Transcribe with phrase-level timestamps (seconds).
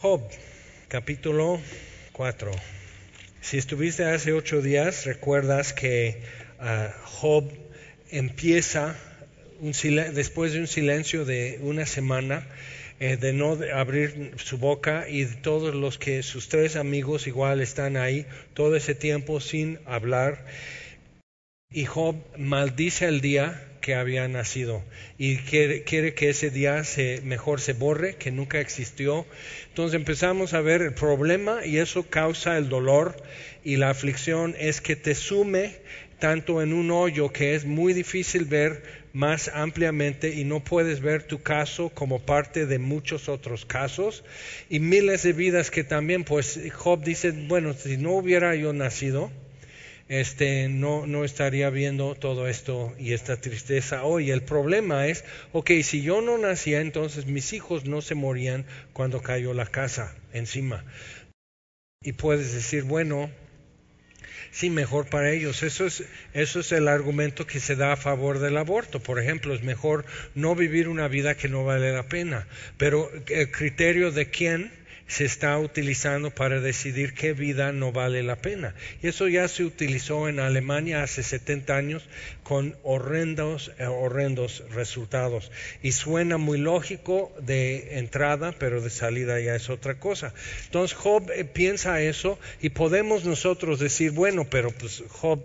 [0.00, 0.22] Job,
[0.86, 1.60] capítulo
[2.12, 2.52] 4.
[3.40, 6.22] Si estuviste hace ocho días, recuerdas que
[6.60, 7.50] ah, Job
[8.08, 8.96] empieza
[9.60, 12.46] después de un silencio de una semana
[13.00, 17.96] eh, de no abrir su boca y todos los que sus tres amigos igual están
[17.96, 18.24] ahí
[18.54, 20.46] todo ese tiempo sin hablar.
[21.72, 24.84] Y Job maldice el día que había nacido.
[25.16, 29.24] Y quiere, que ese día se, mejor se borre, que nunca existió.
[29.68, 33.16] Entonces empezamos a ver el problema y eso causa el dolor
[33.64, 34.54] y la aflicción.
[34.58, 35.76] Es que te sume
[36.18, 38.82] tanto en un hoyo que es muy difícil ver
[39.14, 44.22] más ampliamente y no puedes ver tu caso como parte de muchos otros casos.
[44.68, 49.30] Y miles de vidas que también, pues Job dice, bueno, si no hubiera yo nacido,
[50.08, 54.30] este, no, no estaría viendo todo esto y esta tristeza hoy.
[54.30, 59.22] El problema es, ok, si yo no nacía, entonces mis hijos no se morían cuando
[59.22, 60.84] cayó la casa encima.
[62.02, 63.30] Y puedes decir, bueno,
[64.50, 65.62] sí, mejor para ellos.
[65.62, 69.00] Eso es, eso es el argumento que se da a favor del aborto.
[69.00, 72.46] Por ejemplo, es mejor no vivir una vida que no vale la pena.
[72.76, 74.77] Pero el criterio de quién
[75.08, 78.74] se está utilizando para decidir qué vida no vale la pena.
[79.02, 82.08] Y eso ya se utilizó en Alemania hace 70 años
[82.42, 85.50] con horrendos, eh, horrendos resultados.
[85.82, 90.34] Y suena muy lógico de entrada, pero de salida ya es otra cosa.
[90.66, 95.40] Entonces Job eh, piensa eso y podemos nosotros decir, bueno, pero pues Job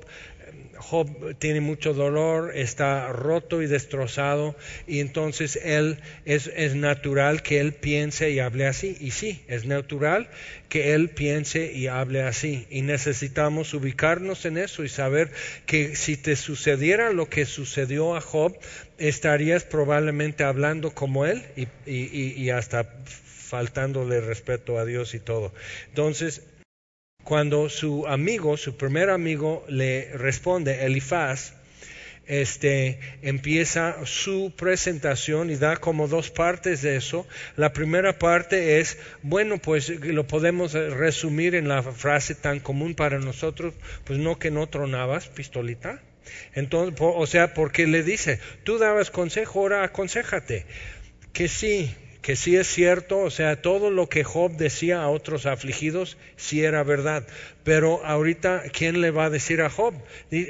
[0.83, 7.73] Job tiene mucho dolor, está roto y destrozado y entonces él es, natural que él
[7.73, 8.97] piense y hable así.
[8.99, 10.29] Y sí, es natural
[10.67, 12.67] que él piense y hable así.
[12.69, 15.31] Y necesitamos ubicarnos en eso y saber
[15.65, 18.57] que si te sucediera lo que sucedió a Job,
[18.97, 25.53] estarías probablemente hablando como él y, y, y hasta faltándole respeto a Dios y todo.
[25.89, 26.41] Entonces,
[27.23, 31.53] cuando su amigo, su primer amigo, le responde, Elifaz,
[32.25, 37.27] este, empieza su presentación y da como dos partes de eso.
[37.57, 43.19] La primera parte es, bueno, pues lo podemos resumir en la frase tan común para
[43.19, 43.73] nosotros,
[44.05, 46.01] pues no que no tronabas, pistolita.
[46.53, 50.65] Entonces, o sea, porque le dice, tú dabas consejo, ahora aconsejate.
[51.33, 55.45] Que sí, que sí es cierto, o sea, todo lo que Job decía a otros
[55.45, 57.27] afligidos, sí era verdad.
[57.65, 59.93] Pero ahorita, ¿quién le va a decir a Job?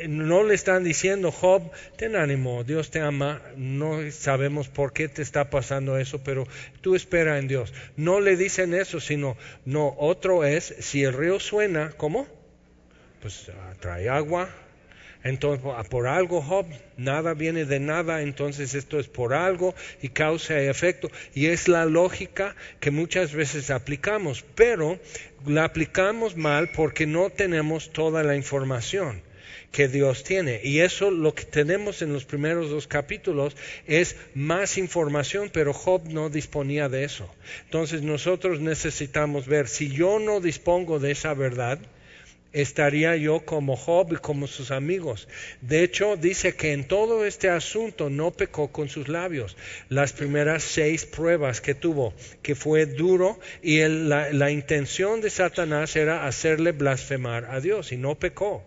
[0.07, 5.23] No le están diciendo, Job, ten ánimo, Dios te ama, no sabemos por qué te
[5.23, 6.47] está pasando eso, pero
[6.81, 7.73] tú espera en Dios.
[7.97, 9.35] No le dicen eso, sino,
[9.65, 12.27] no, otro es, si el río suena, ¿cómo?
[13.19, 14.47] Pues ah, trae agua,
[15.23, 16.65] entonces, por algo, Job,
[16.97, 21.09] nada viene de nada, entonces esto es por algo y causa y efecto.
[21.33, 24.99] Y es la lógica que muchas veces aplicamos, pero
[25.45, 29.21] la aplicamos mal porque no tenemos toda la información
[29.71, 30.59] que Dios tiene.
[30.63, 33.55] Y eso lo que tenemos en los primeros dos capítulos
[33.87, 37.33] es más información, pero Job no disponía de eso.
[37.65, 41.79] Entonces nosotros necesitamos ver, si yo no dispongo de esa verdad,
[42.53, 45.27] estaría yo como Job y como sus amigos.
[45.61, 49.57] De hecho, dice que en todo este asunto no pecó con sus labios.
[49.89, 55.95] Las primeras seis pruebas que tuvo, que fue duro y la, la intención de Satanás
[55.95, 58.63] era hacerle blasfemar a Dios y no pecó.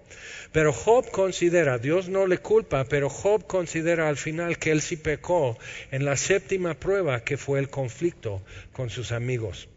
[0.52, 4.96] Pero Job considera, Dios no le culpa, pero Job considera al final que él sí
[4.96, 5.58] pecó
[5.90, 8.42] en la séptima prueba que fue el conflicto
[8.72, 9.68] con sus amigos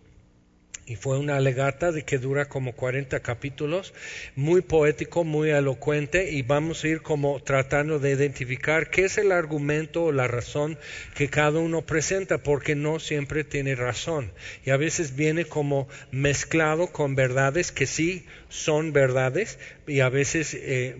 [0.89, 3.93] y fue una legata de que dura como 40 capítulos,
[4.35, 9.31] muy poético, muy elocuente y vamos a ir como tratando de identificar qué es el
[9.31, 10.79] argumento o la razón
[11.13, 14.31] que cada uno presenta, porque no siempre tiene razón
[14.65, 20.55] y a veces viene como mezclado con verdades que sí son verdades y a veces
[20.55, 20.97] eh,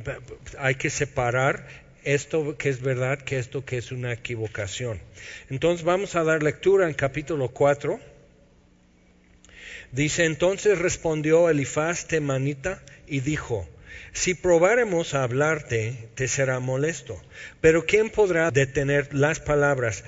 [0.59, 1.66] hay que separar
[2.03, 5.00] esto que es verdad que esto que es una equivocación.
[5.50, 8.19] Entonces vamos a dar lectura en capítulo 4
[9.91, 13.68] Dice, entonces respondió Elifaz temanita y dijo,
[14.13, 17.21] si probáremos a hablarte, te será molesto.
[17.62, 20.03] Pero ¿quién podrá detener las palabras,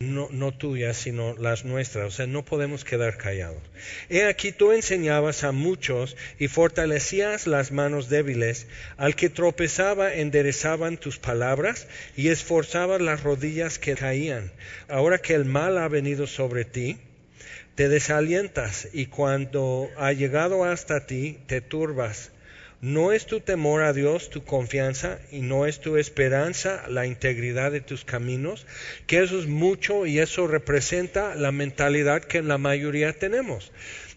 [0.00, 2.06] no, no, tuyas, sino las nuestras?
[2.06, 3.62] O sea, no podemos quedar callados.
[4.08, 8.66] He aquí tú enseñabas a muchos y fortalecías las manos débiles.
[8.96, 11.86] Al que tropezaba enderezaban tus palabras
[12.16, 14.52] y esforzabas las rodillas que caían.
[14.88, 16.98] Ahora que el mal ha venido sobre ti,
[17.80, 22.30] te desalientas y cuando ha llegado hasta ti te turbas.
[22.82, 27.72] No es tu temor a Dios tu confianza y no es tu esperanza la integridad
[27.72, 28.66] de tus caminos,
[29.06, 33.72] que eso es mucho y eso representa la mentalidad que la mayoría tenemos.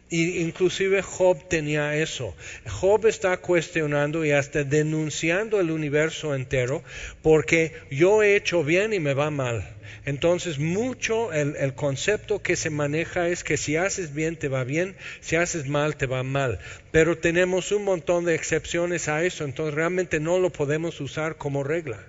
[0.09, 2.35] Y inclusive Job tenía eso.
[2.67, 6.83] Job está cuestionando y hasta denunciando el universo entero
[7.21, 9.72] porque yo he hecho bien y me va mal.
[10.05, 14.95] Entonces, mucho el, concepto que se maneja es que si haces bien te va bien,
[15.21, 16.59] si haces mal te va mal.
[16.91, 21.63] Pero tenemos un montón de excepciones a eso, entonces realmente no lo podemos usar como
[21.63, 21.99] regla.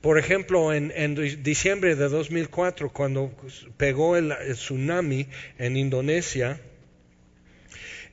[0.00, 3.32] Por ejemplo, en, diciembre de 2004, cuando
[3.76, 5.26] pegó el tsunami
[5.58, 6.60] en Indonesia,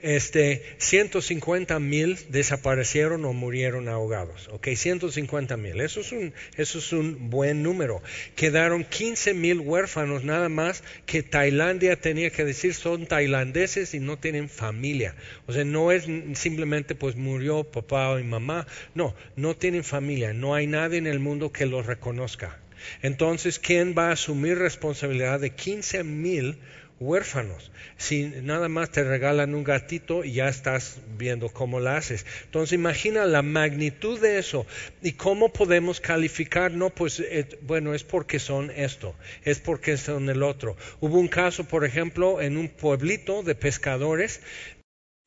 [0.04, 4.50] este, 150 mil desaparecieron o murieron ahogados.
[4.50, 5.80] Ok, 150 mil.
[5.80, 8.04] Eso, es un, eso es un buen número.
[8.36, 14.18] Quedaron 15 mil huérfanos nada más que Tailandia tenía que decir son tailandeses y no
[14.18, 15.16] tienen familia.
[15.48, 18.68] O sea, no es simplemente pues murió papá y mamá.
[18.94, 20.34] No, no tienen familia.
[20.34, 22.60] No hay nadie en el mundo que los reconozca.
[23.02, 26.58] Entonces, ¿quién va a asumir responsabilidad de 15 mil
[27.00, 27.72] huérfanos.
[27.98, 32.26] Si nada más te regalan un gatito y ya estás viendo cómo lo haces.
[32.46, 34.66] Entonces imagina la magnitud de eso
[35.02, 36.72] y cómo podemos calificar.
[36.72, 40.78] No, pues eh, bueno, es porque son esto, es porque son el otro.
[41.00, 44.42] Hubo un caso, por ejemplo, en un pueblito de pescadores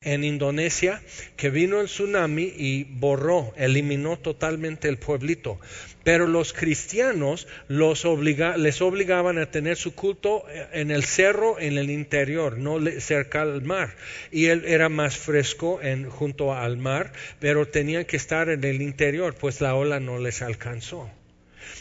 [0.01, 1.01] en Indonesia
[1.35, 5.59] que vino el tsunami y borró, eliminó totalmente el pueblito.
[6.03, 8.05] Pero los cristianos les
[8.81, 13.63] obligaban a tener su culto eh, en el cerro, en el interior, no cerca al
[13.63, 13.95] mar.
[14.31, 18.81] Y él era más fresco en, junto al mar, pero tenían que estar en el
[18.81, 21.09] interior, pues la ola no les alcanzó.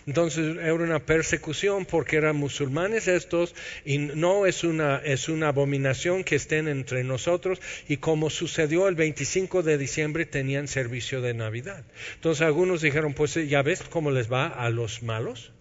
[0.06, 3.54] Entonces era una persecución porque eran musulmanes estos
[3.84, 8.94] y no es una, es una abominación que estén entre nosotros y como sucedió el
[8.94, 11.84] 25 de diciembre tenían servicio de Navidad.
[12.14, 15.52] Entonces algunos dijeron, pues ya ves cómo les va a los malos.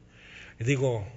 [0.60, 1.08] Digo,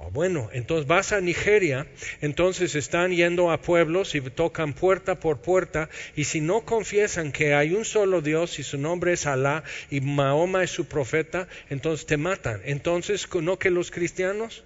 [0.00, 1.88] Oh, bueno, entonces vas a Nigeria,
[2.20, 7.52] entonces están yendo a pueblos y tocan puerta por puerta y si no confiesan que
[7.54, 12.06] hay un solo Dios y su nombre es Alá y Mahoma es su profeta, entonces
[12.06, 12.60] te matan.
[12.64, 14.62] Entonces, ¿no que los cristianos?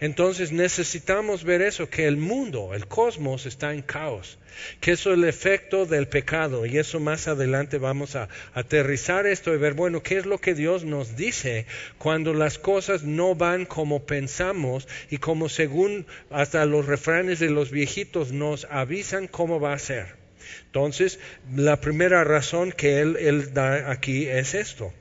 [0.00, 4.38] Entonces necesitamos ver eso, que el mundo, el cosmos está en caos,
[4.80, 9.54] que eso es el efecto del pecado y eso más adelante vamos a aterrizar esto
[9.54, 11.66] y ver, bueno, ¿qué es lo que Dios nos dice
[11.98, 17.70] cuando las cosas no van como pensamos y como según hasta los refranes de los
[17.70, 20.24] viejitos nos avisan cómo va a ser?
[20.66, 21.18] Entonces,
[21.54, 24.92] la primera razón que él, él da aquí es esto.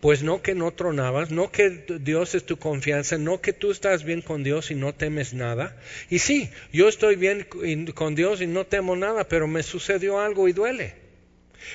[0.00, 4.04] Pues no que no tronabas, no que Dios es tu confianza, no que tú estás
[4.04, 5.76] bien con Dios y no temes nada.
[6.08, 7.46] Y sí, yo estoy bien
[7.94, 11.08] con Dios y no temo nada, pero me sucedió algo y duele.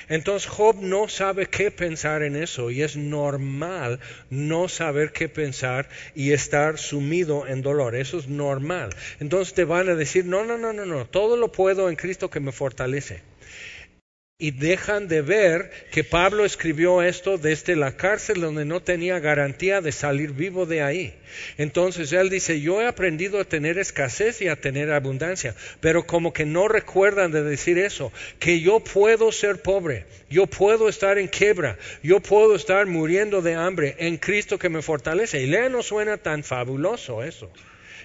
[0.08, 4.00] Entonces Job no sabe qué pensar en eso y es normal
[4.30, 7.94] no saber qué pensar y estar sumido en dolor.
[7.94, 8.90] Eso es normal.
[9.20, 12.30] Entonces te van a decir, no, no, no, no, no, todo lo puedo en Cristo
[12.30, 13.33] que me fortalece
[14.36, 19.80] y dejan de ver que Pablo escribió esto desde la cárcel donde no tenía garantía
[19.80, 21.14] de salir vivo de ahí.
[21.56, 26.32] Entonces él dice, yo he aprendido a tener escasez y a tener abundancia, pero como
[26.32, 31.28] que no recuerdan de decir eso, que yo puedo ser pobre, yo puedo estar en
[31.28, 35.42] quebra, yo puedo estar muriendo de hambre en Cristo que me fortalece.
[35.42, 37.52] Y le no suena tan fabuloso eso.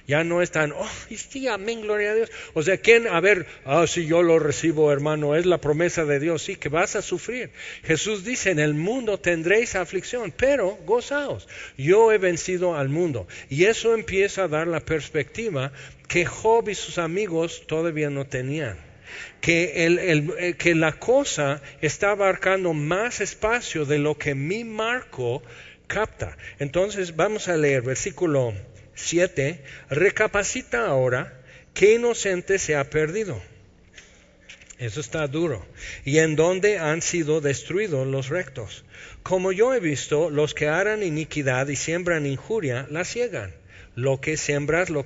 [0.09, 2.31] Ya no están, oh, sí, amén, gloria a Dios.
[2.55, 3.07] O sea, ¿quién?
[3.07, 6.67] A ver, ah, si yo lo recibo, hermano, es la promesa de Dios, sí, que
[6.67, 7.51] vas a sufrir.
[7.83, 11.47] Jesús dice, en el mundo tendréis aflicción, pero gozaos.
[11.77, 13.27] Yo he vencido al mundo.
[13.49, 15.71] Y eso empieza a dar la perspectiva
[16.07, 18.79] que Job y sus amigos todavía no tenían.
[19.41, 19.99] Que, el,
[20.39, 25.43] eh, que la cosa está abarcando más espacio de lo que mi marco
[25.85, 26.35] capta.
[26.57, 28.55] Entonces vamos a leer versículo
[29.01, 29.63] 7.
[29.89, 31.41] Recapacita ahora
[31.73, 33.41] qué inocente se ha perdido.
[34.79, 35.65] Eso está duro.
[36.05, 38.85] ¿Y en dónde han sido destruidos los rectos?
[39.23, 43.53] Como yo he visto, los que harán iniquidad y siembran injuria, la ciegan.
[43.95, 45.05] Lo que siembras lo,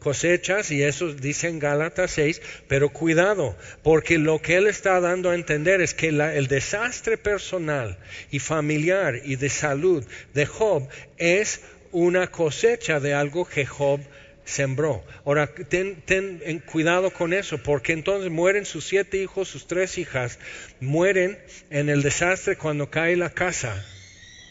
[0.00, 5.30] cosechas y eso dice en Gálatas 6, pero cuidado, porque lo que él está dando
[5.30, 7.96] a entender es que el desastre personal
[8.32, 11.60] y familiar y de salud de Job es
[11.92, 14.00] una cosecha de algo que Job
[14.44, 15.04] sembró.
[15.24, 20.38] Ahora, ten, ten cuidado con eso, porque entonces mueren sus siete hijos, sus tres hijas,
[20.80, 21.38] mueren
[21.70, 23.84] en el desastre cuando cae la casa.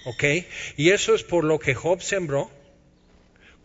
[0.06, 0.24] ¿Ok?
[0.78, 2.50] Y eso es por lo que Job sembró.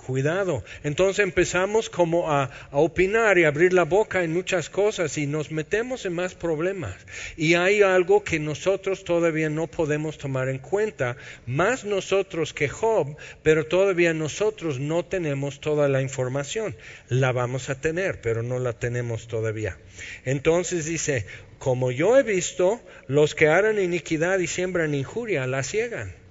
[0.06, 0.64] Cuidado.
[0.82, 6.04] Entonces empezamos como a, opinar y abrir la boca en muchas cosas y nos metemos
[6.04, 6.97] en más problemas.
[7.37, 11.16] Y hay algo que nosotros todavía no podemos tomar en cuenta,
[11.47, 16.75] más nosotros que Job, pero todavía nosotros no tenemos toda la información.
[17.09, 19.78] La vamos a tener, pero no la tenemos todavía.
[20.25, 21.26] Entonces dice,
[21.61, 26.22] como yo he visto, los que harán iniquidad y siembran injuria la ciegan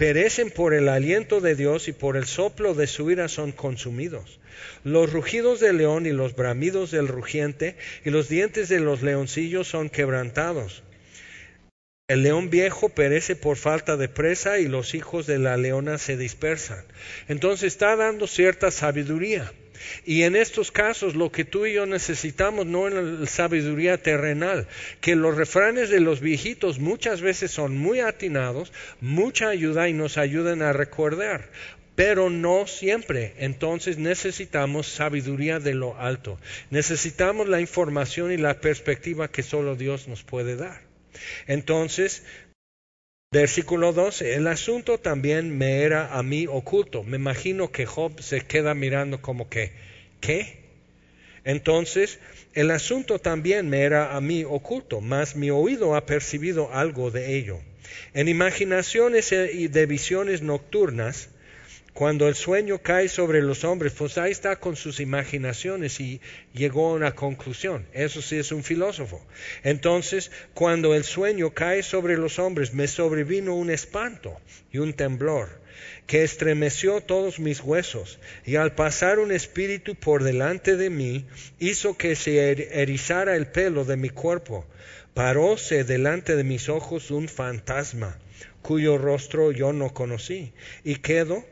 [0.00, 4.40] perecen por el aliento de Dios y por el soplo de su ira son consumidos.
[4.82, 9.68] Los rugidos del león y los bramidos del rugiente y los dientes de los leoncillos
[9.68, 10.82] son quebrantados.
[12.08, 16.16] El león viejo perece por falta de presa y los hijos de la leona se
[16.16, 16.82] dispersan.
[17.28, 19.52] Entonces está dando cierta sabiduría.
[20.04, 24.66] Y en estos casos lo que tú y yo necesitamos no es la sabiduría terrenal,
[25.00, 30.18] que los refranes de los viejitos muchas veces son muy atinados, mucha ayuda y nos
[30.18, 31.50] ayudan a recordar,
[31.94, 33.34] pero no siempre.
[33.38, 36.38] Entonces necesitamos sabiduría de lo alto,
[36.70, 40.80] necesitamos la información y la perspectiva que solo Dios nos puede dar.
[41.46, 42.22] Entonces,
[43.32, 44.34] Versículo 12.
[44.34, 47.04] El asunto también me era a mí oculto.
[47.04, 49.70] Me imagino que Job se queda mirando como que,
[50.20, 50.58] ¿qué?
[51.44, 52.18] Entonces,
[52.54, 57.36] el asunto también me era a mí oculto, mas mi oído ha percibido algo de
[57.36, 57.60] ello.
[58.14, 61.28] En imaginaciones y de visiones nocturnas,
[61.92, 66.20] cuando el sueño cae sobre los hombres, pues ahí está con sus imaginaciones y
[66.54, 67.86] llegó a una conclusión.
[67.92, 69.24] Eso sí es un filósofo.
[69.64, 74.40] Entonces, cuando el sueño cae sobre los hombres, me sobrevino un espanto
[74.72, 75.60] y un temblor
[76.06, 81.24] que estremeció todos mis huesos, y al pasar un espíritu por delante de mí,
[81.58, 84.66] hizo que se er-, erizara el pelo de mi cuerpo.
[85.14, 88.18] Paróse delante de mis ojos un fantasma,
[88.62, 90.52] cuyo rostro yo no conocí,
[90.84, 91.44] y quedo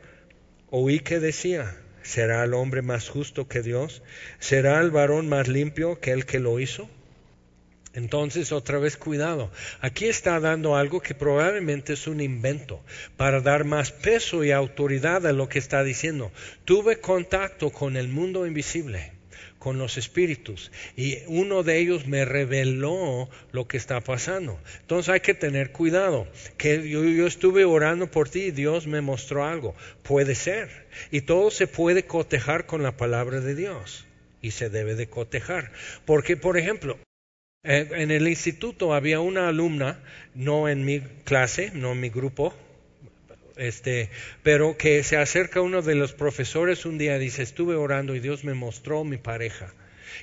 [0.71, 4.03] Oí que decía, ¿será el hombre más justo que Dios?
[4.39, 6.89] ¿Será el varón más limpio que el que lo hizo?
[7.93, 9.51] Entonces, otra vez cuidado.
[9.81, 12.83] Aquí está dando algo que probablemente es un invento
[13.17, 16.31] para dar más peso y autoridad a lo que está diciendo.
[16.65, 19.18] Tuve contacto con el mundo invisible
[19.59, 24.59] con los espíritus y uno de ellos me reveló lo que está pasando.
[24.81, 29.01] Entonces hay que tener cuidado, que yo, yo, estuve orando por ti y Dios me
[29.01, 29.75] mostró algo.
[30.01, 30.87] Puede ser.
[31.11, 34.05] Y todo se puede cotejar con la palabra de Dios
[34.41, 35.71] y se debe de cotejar.
[36.05, 36.97] Porque, por ejemplo,
[37.63, 39.99] eh, en el instituto había una alumna,
[40.33, 42.55] no en mi clase, no en mi grupo,
[43.59, 44.09] este,
[44.41, 48.43] pero que se acerca uno de los profesores un día dice, estuve orando y Dios
[48.43, 49.73] me mostró mi pareja,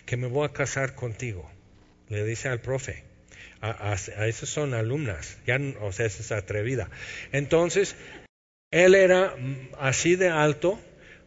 [0.06, 1.48] que me voy a casar contigo.
[2.08, 3.04] Le dice al profe,
[3.60, 3.94] a,
[4.26, 6.88] esas son alumnas, ya, o sea, esa es atrevida.
[7.32, 7.96] Entonces,
[8.70, 9.34] él era
[9.78, 10.78] así de alto,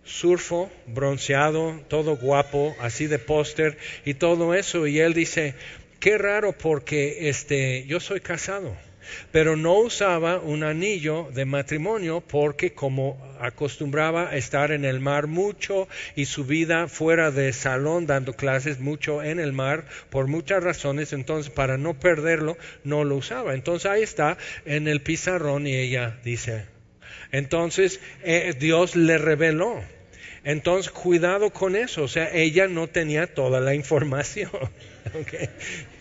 [0.03, 4.87] surfo, bronceado, todo guapo, así de póster y todo eso.
[4.87, 5.53] Y él dice,
[5.99, 8.75] qué raro porque este, yo soy casado
[9.31, 15.87] pero no usaba un anillo de matrimonio porque como acostumbraba estar en el mar mucho
[16.15, 21.13] y su vida fuera de salón dando clases mucho en el mar por muchas razones,
[21.13, 23.53] entonces para no perderlo no lo usaba.
[23.53, 26.65] Entonces ahí está en el pizarrón y ella dice,
[27.31, 29.81] entonces eh, Dios le reveló.
[30.43, 32.03] Entonces, cuidado con eso.
[32.03, 34.49] O sea, ella no tenía toda la información.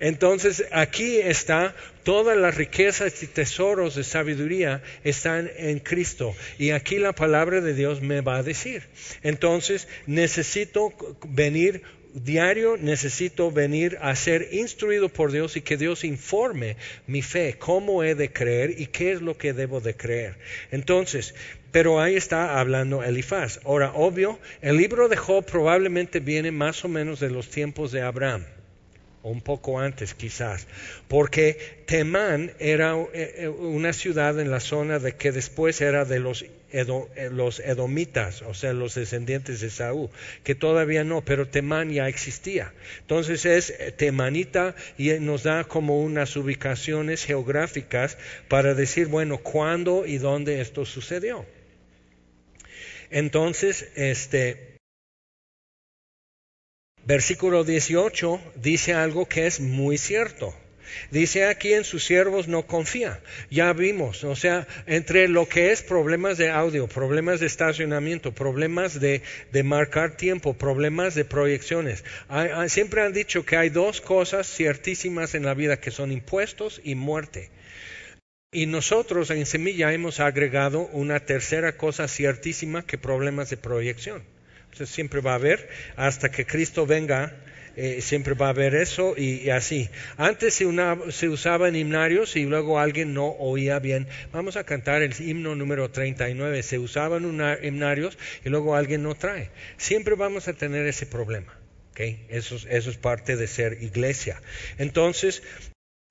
[0.00, 6.34] Entonces aquí está todas las riquezas y tesoros de sabiduría están en Cristo.
[6.58, 8.82] Y aquí la palabra de Dios me va a decir.
[9.22, 10.92] Entonces necesito
[11.28, 11.82] venir
[12.14, 18.02] diario, necesito venir a ser instruido por Dios y que Dios informe mi fe, cómo
[18.02, 20.36] he de creer y qué es lo que debo de creer.
[20.70, 21.34] Entonces,
[21.70, 23.60] pero ahí está hablando Elifaz.
[23.64, 28.02] Ahora, obvio, el libro de Job probablemente viene más o menos de los tiempos de
[28.02, 28.44] Abraham
[29.22, 30.66] un poco antes quizás,
[31.08, 36.20] porque Temán era eh, eh, una ciudad en la zona de que después era de
[36.20, 40.10] los, eh, los edomitas, o sea, los descendientes de Saúl,
[40.44, 42.72] que todavía no, pero Temán ya existía.
[43.00, 50.18] Entonces es temanita y nos da como unas ubicaciones geográficas para decir, bueno, cuándo y
[50.18, 51.44] dónde esto sucedió.
[53.10, 54.67] Entonces, este,
[57.08, 60.54] Versículo 18 dice algo que es muy cierto.
[61.10, 63.18] Dice aquí en sus siervos no confía.
[63.50, 69.00] Ya vimos, o sea, entre lo que es problemas de audio, problemas de estacionamiento, problemas
[69.00, 69.22] de,
[69.64, 72.04] marcar tiempo, problemas de proyecciones.
[72.66, 76.94] siempre han dicho que hay dos cosas ciertísimas en la vida que son impuestos y
[76.94, 77.48] muerte.
[78.52, 84.22] Y nosotros en Semilla hemos agregado una tercera cosa ciertísima que problemas de proyección.
[84.72, 87.34] Entonces siempre va a haber, hasta que Cristo venga,
[87.80, 89.88] eh, siempre va a haber eso y, así.
[90.16, 94.08] Antes se, una, se, usaban himnarios y luego alguien no oía bien.
[94.32, 96.64] Vamos a cantar el himno número 39.
[96.64, 97.24] Se usaban
[97.62, 99.50] himnarios y luego alguien no trae.
[99.76, 101.56] Siempre vamos a tener ese problema.
[101.92, 102.26] ¿okay?
[102.28, 104.42] Eso es parte de ser iglesia.
[104.78, 105.44] Entonces,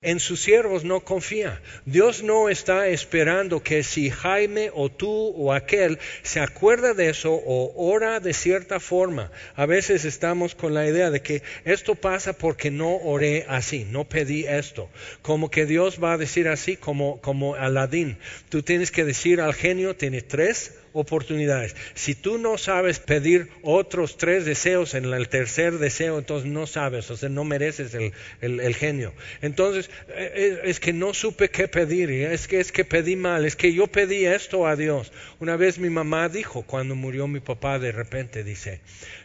[0.00, 1.60] en sus siervos no confía.
[1.84, 7.32] Dios no está esperando que si Jaime o tú o aquel se acuerda de eso
[7.34, 9.32] o ora de cierta forma.
[9.56, 14.08] A veces estamos con la idea de que esto pasa porque no oré así, no
[14.08, 14.88] pedí esto.
[15.20, 18.18] Como que Dios va a decir así como, como Aladín.
[18.50, 21.76] Tú tienes que decir al genio, tiene tres oportunidades.
[21.94, 27.10] Si tú no sabes pedir otros tres deseos en el tercer deseo, entonces no sabes,
[27.10, 29.12] o sea, no mereces el, genio.
[29.42, 33.44] Entonces, eh, eh, es, que no supe qué pedir, es que es que pedí mal,
[33.44, 35.12] es que yo pedí esto a Dios.
[35.40, 38.80] Una vez mi mamá dijo, cuando murió mi papá, de repente dice,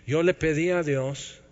[0.07, 1.42] yo le pedí a Dios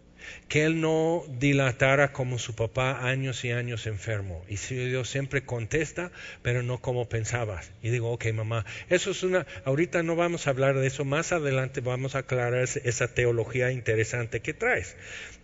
[0.48, 4.44] que él no dilatara como su papá años y años enfermo.
[4.48, 6.12] Y si Dios siempre contesta,
[6.42, 7.72] pero no como pensabas.
[7.82, 11.32] Y digo, ok, mamá, eso es una, ahorita no vamos a hablar de eso, más
[11.32, 14.96] adelante vamos a aclarar esa teología interesante que traes.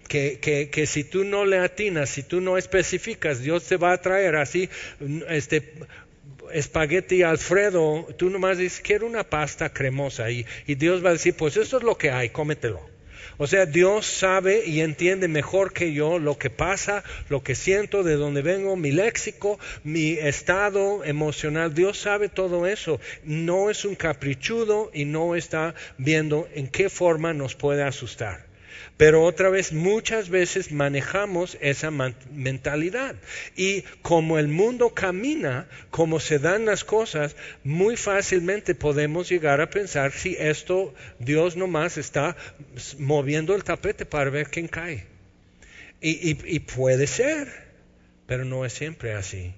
[0.07, 3.91] Que, que, que si tú no le atinas, si tú no especificas, Dios te va
[3.91, 4.69] a traer así,
[5.27, 5.73] este,
[6.51, 11.35] espagueti Alfredo, tú nomás dices, quiero una pasta cremosa y, y Dios va a decir,
[11.35, 12.96] pues eso es lo que hay, cómetelo.
[13.37, 18.03] O sea, Dios sabe y entiende mejor que yo lo que pasa, lo que siento,
[18.03, 21.73] de dónde vengo, mi léxico, mi estado emocional.
[21.73, 22.99] Dios sabe todo eso.
[23.23, 28.46] No es un caprichudo y no está viendo en qué forma nos puede asustar.
[28.97, 33.15] Pero otra vez, muchas veces manejamos esa mentalidad.
[33.55, 39.69] Y como el mundo camina, como se dan las cosas, muy fácilmente podemos llegar a
[39.69, 42.35] pensar si esto Dios nomás está
[42.97, 45.05] moviendo el tapete para ver quién cae.
[45.99, 47.47] Y, puede ser,
[48.27, 49.53] pero no es siempre así.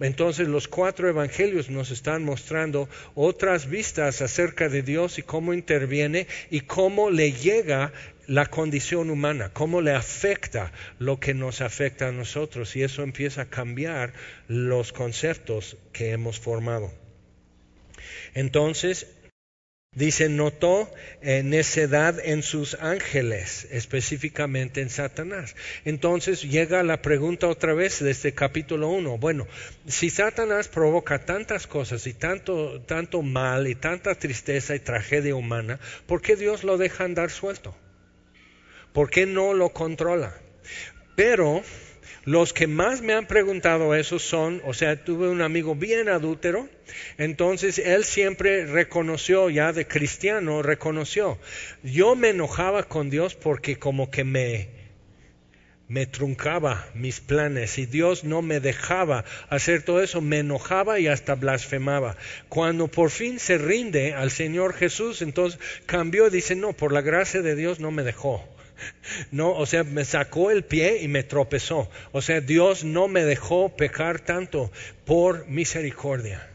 [0.00, 6.26] Entonces los cuatro evangelios nos están mostrando otras vistas acerca de Dios y cómo interviene
[6.50, 7.92] y cómo le llega
[8.26, 13.42] la condición humana, cómo le afecta lo que nos afecta a nosotros y eso empieza
[13.42, 14.12] a cambiar
[14.48, 16.92] los conceptos que hemos formado.
[18.34, 19.06] Entonces,
[19.92, 25.56] dice, notó necedad en sus ángeles, específicamente en Satanás.
[25.84, 29.18] Entonces llega la pregunta otra vez de este capítulo 1.
[29.18, 29.46] Bueno,
[29.86, 35.80] si Satanás provoca tantas cosas y tanto, tanto mal y tanta tristeza y tragedia humana,
[36.06, 37.74] ¿por qué Dios lo deja andar suelto?
[38.96, 40.32] ¿Por qué no lo controla?
[41.16, 41.62] Pero
[42.24, 46.66] los que más me han preguntado eso son, o sea, tuve un amigo bien adúltero,
[47.18, 51.38] entonces él siempre reconoció, ya de cristiano, reconoció.
[51.82, 54.70] Yo me enojaba con Dios porque como que me,
[55.88, 61.08] me truncaba mis planes y Dios no me dejaba hacer todo eso, me enojaba y
[61.08, 62.16] hasta blasfemaba.
[62.48, 67.02] Cuando por fin se rinde al Señor Jesús, entonces cambió y dice, no, por la
[67.02, 68.55] gracia de Dios no me dejó.
[69.30, 71.90] No, o sea, me sacó el pie y me tropezó.
[72.12, 74.70] O sea, Dios no me dejó pecar tanto
[75.04, 76.48] por misericordia.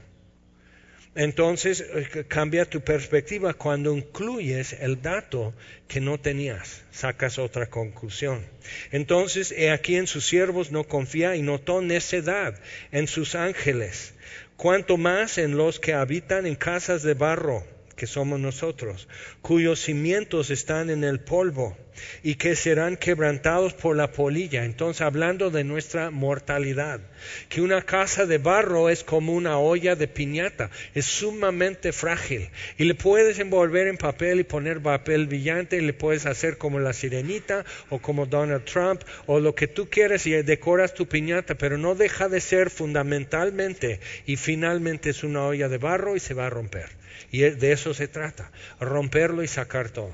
[1.14, 5.54] Entonces eh, cambia tu perspectiva cuando incluyes el dato
[5.90, 8.46] que no tenías, sacas otra conclusión.
[8.92, 12.58] Entonces, he aquí en sus siervos no confía y notó necedad
[12.94, 14.14] en sus ángeles,
[14.56, 19.08] cuanto más en los que habitan en casas de barro que somos nosotros,
[19.42, 21.78] cuyos cimientos están en el polvo
[22.24, 24.66] y que serán quebrantados por la polilla.
[24.66, 27.02] Entonces, hablando de nuestra mortalidad,
[27.50, 32.86] que una casa de barro es como una olla de piñata, es sumamente frágil y
[32.86, 37.66] le puedes envolver en papel y poner papel brillante le puedes hacer como la sirenita
[37.90, 41.96] o como Donald Trump o lo que tú quieras y decoras tu piñata, pero no
[41.96, 46.50] deja de ser fundamentalmente y finalmente es una olla de barro y se va a
[46.50, 47.01] romper.
[47.32, 50.14] Y de eso se trata, romperlo y sacar todo.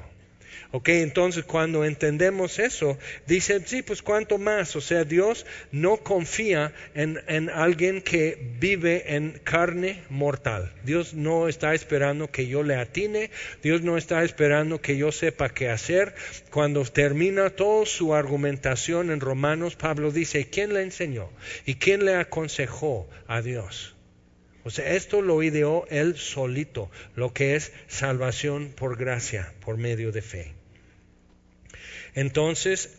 [0.72, 4.76] Ok, entonces cuando entendemos eso, dice, sí, pues cuánto más.
[4.76, 10.74] O sea, Dios no confía en, en, alguien que vive en carne mortal.
[10.84, 13.32] Dios no está esperando que yo le atine,
[13.64, 16.16] Dios no está esperando que yo sepa qué hacer.
[16.52, 21.30] Cuando termina toda su argumentación en Romanos, Pablo dice, ¿quién le enseñó?
[21.66, 23.97] ¿Y quién le aconsejó a Dios?
[24.70, 30.22] Sea, esto lo ideó él solito, lo que es salvación por gracia, por medio de
[30.22, 30.54] fe.
[32.16, 32.98] Entonces,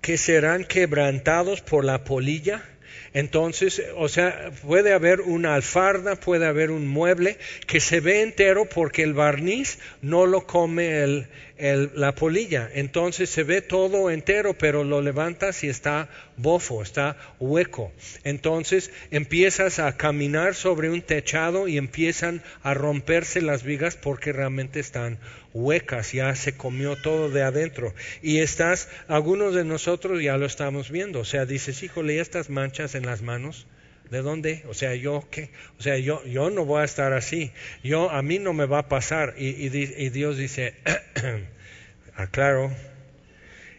[0.00, 2.64] que serán quebrantados por la polilla,
[3.12, 8.66] Entonces, o sea, puede haber una alfarda, puede haber un mueble que se ve entero
[8.66, 11.26] porque el barniz no lo come
[11.58, 12.70] la polilla.
[12.72, 17.92] Entonces se ve todo entero, pero lo levantas y está bofo, está hueco.
[18.24, 24.80] Entonces empiezas a caminar sobre un techado y empiezan a romperse las vigas porque realmente
[24.80, 25.18] están
[25.52, 27.94] huecas, ya se comió todo de adentro.
[28.22, 32.94] Y estás, algunos de nosotros ya lo estamos viendo, o sea, dices, híjole, estas manchas
[32.94, 33.66] en las manos,
[34.10, 34.64] ¿De dónde?
[34.68, 35.50] O sea, yo qué?
[35.78, 37.52] O sea, yo, yo no voy a estar así.
[37.84, 39.34] Yo, a mí no me va a pasar.
[39.38, 40.74] Y, y Dios dice,
[42.16, 42.72] aclaro,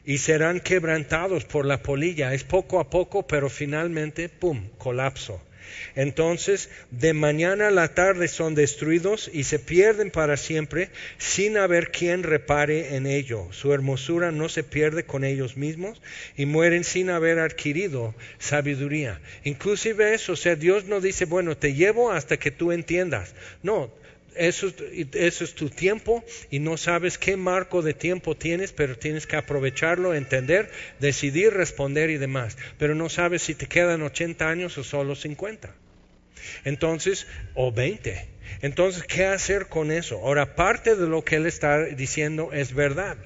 [0.05, 2.33] y serán quebrantados por la polilla.
[2.33, 5.41] Es poco a poco, pero finalmente, ¡pum!, colapso.
[5.95, 11.91] Entonces, de mañana a la tarde son destruidos y se pierden para siempre sin haber
[11.91, 13.47] quien repare en ello.
[13.51, 16.01] Su hermosura no se pierde con ellos mismos
[16.37, 19.19] y mueren sin haber adquirido sabiduría.
[19.43, 23.33] Inclusive eso, o sea, Dios no dice, bueno, te llevo hasta que tú entiendas.
[23.63, 23.91] No,
[24.35, 24.71] eso,
[25.13, 30.13] es tu tiempo y no sabes qué marco de tiempo tienes, pero tienes que aprovecharlo,
[30.13, 32.57] entender, decidir, responder y demás.
[32.77, 35.73] Pero no sabes si te quedan 80 años o solo 50.
[36.63, 38.27] Entonces, o 20.
[38.61, 40.17] Entonces, ¿qué hacer con eso?
[40.17, 43.17] Ahora, parte de lo que él está diciendo es verdad,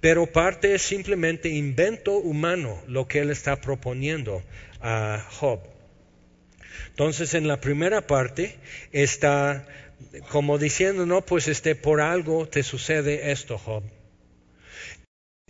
[0.00, 4.42] pero parte es simplemente invento humano lo que él está proponiendo
[4.80, 5.60] a Job.
[6.88, 8.56] Entonces, en la primera parte
[8.92, 9.66] está
[10.30, 13.84] como diciendo, no, pues este, por algo te sucede esto, Job.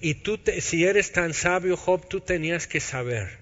[0.00, 3.38] Y tú, si eres tan sabio, Job, tú tenías que saber.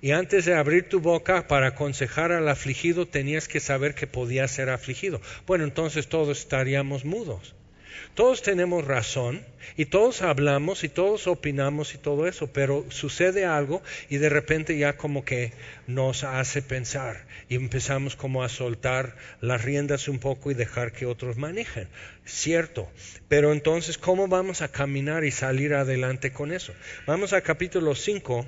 [0.00, 4.46] Y antes de abrir tu boca para aconsejar al afligido, tenías que saber que podía
[4.48, 5.20] ser afligido.
[5.46, 7.54] Bueno, entonces todos estaríamos mudos.
[8.14, 9.44] Todos tenemos razón
[9.76, 14.78] y todos hablamos y todos opinamos y todo eso, pero sucede algo y de repente
[14.78, 15.52] ya como que
[15.86, 21.06] nos hace pensar y empezamos como a soltar las riendas un poco y dejar que
[21.06, 21.88] otros manejen.
[22.24, 22.88] Cierto,
[23.28, 26.72] pero entonces ¿cómo vamos a caminar y salir adelante con eso?
[27.06, 28.46] Vamos a capítulo 5.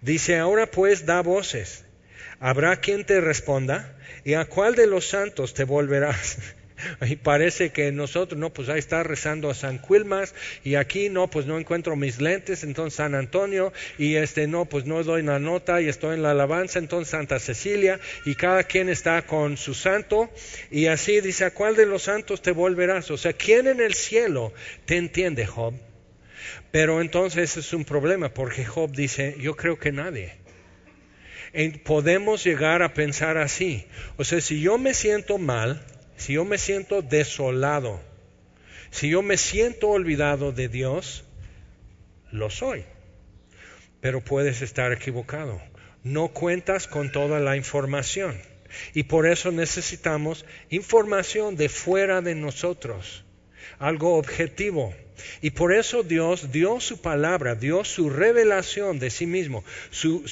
[0.00, 1.84] Dice, ahora pues da voces.
[2.38, 3.98] ¿Habrá quien te responda?
[4.24, 6.38] ¿Y a cuál de los santos te volverás?
[7.10, 11.28] Y parece que nosotros, no, pues ahí está rezando a San Quilmas y aquí no,
[11.28, 15.38] pues no encuentro mis lentes, entonces San Antonio y este no, pues no doy una
[15.38, 19.74] nota y estoy en la alabanza, entonces Santa Cecilia y cada quien está con su
[19.74, 20.30] santo
[20.70, 23.10] y así dice, ¿a cuál de los santos te volverás?
[23.10, 24.52] O sea, ¿quién en el cielo
[24.84, 25.74] te entiende, Job?
[26.70, 30.32] Pero entonces es un problema porque Job dice, yo creo que nadie.
[31.84, 33.86] podemos llegar a pensar así.
[34.16, 35.84] O sea, si yo me siento mal,
[36.20, 37.98] si yo me siento desolado,
[38.90, 41.24] si yo me siento olvidado de Dios,
[42.30, 42.84] lo soy.
[44.02, 45.62] Pero puedes estar equivocado.
[46.02, 48.38] No cuentas con toda la información.
[48.92, 53.24] Y por eso necesitamos información de fuera de nosotros,
[53.78, 54.94] algo objetivo.
[55.40, 59.64] Y por eso Dios dio su palabra, dio su revelación de sí mismo.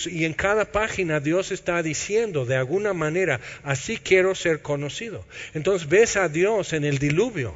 [0.06, 5.24] y en cada página Dios está diciendo de alguna manera, así quiero ser conocido.
[5.54, 7.54] Entonces ves a Dios en el diluvio.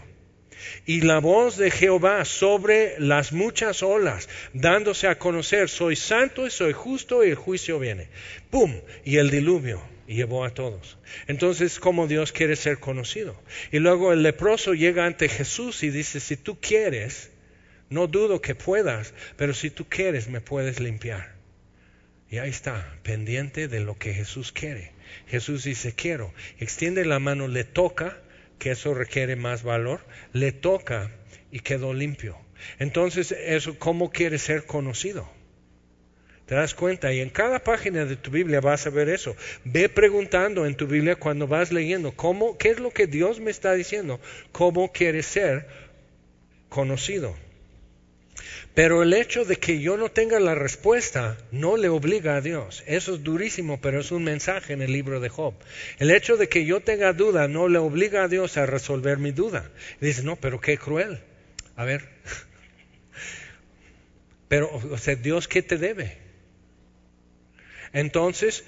[0.86, 6.50] Y la voz de Jehová sobre las muchas olas, dándose a conocer, soy santo y
[6.50, 8.08] soy justo y el juicio viene.
[8.50, 8.80] ¡Pum!
[9.04, 10.98] Y el diluvio y llevó a todos.
[11.26, 13.40] Entonces, ¿cómo Dios quiere ser conocido?
[13.70, 17.30] Y luego el leproso llega ante Jesús y dice, si tú quieres,
[17.90, 21.34] no dudo que puedas, pero si tú quieres, me puedes limpiar.
[22.30, 24.92] Y ahí está, pendiente de lo que Jesús quiere.
[25.26, 26.32] Jesús dice, quiero.
[26.58, 28.22] Extiende la mano, le toca,
[28.58, 31.10] que eso requiere más valor, le toca
[31.50, 32.38] y quedó limpio.
[32.78, 35.30] Entonces, eso, ¿cómo quiere ser conocido?
[36.52, 37.10] ¿Te das cuenta?
[37.14, 39.34] Y en cada página de tu Biblia vas a ver eso.
[39.64, 43.50] Ve preguntando en tu Biblia cuando vas leyendo, ¿cómo, ¿qué es lo que Dios me
[43.50, 44.20] está diciendo?
[44.52, 45.66] ¿Cómo quiere ser
[46.68, 47.34] conocido?
[48.74, 52.84] Pero el hecho de que yo no tenga la respuesta no le obliga a Dios.
[52.86, 55.54] Eso es durísimo, pero es un mensaje en el libro de Job.
[55.98, 59.30] El hecho de que yo tenga duda no le obliga a Dios a resolver mi
[59.30, 59.70] duda.
[60.02, 61.18] dice, no, pero qué cruel.
[61.76, 62.10] A ver.
[64.48, 66.31] Pero, o sea, Dios, ¿qué te debe?
[67.92, 68.64] Entonces,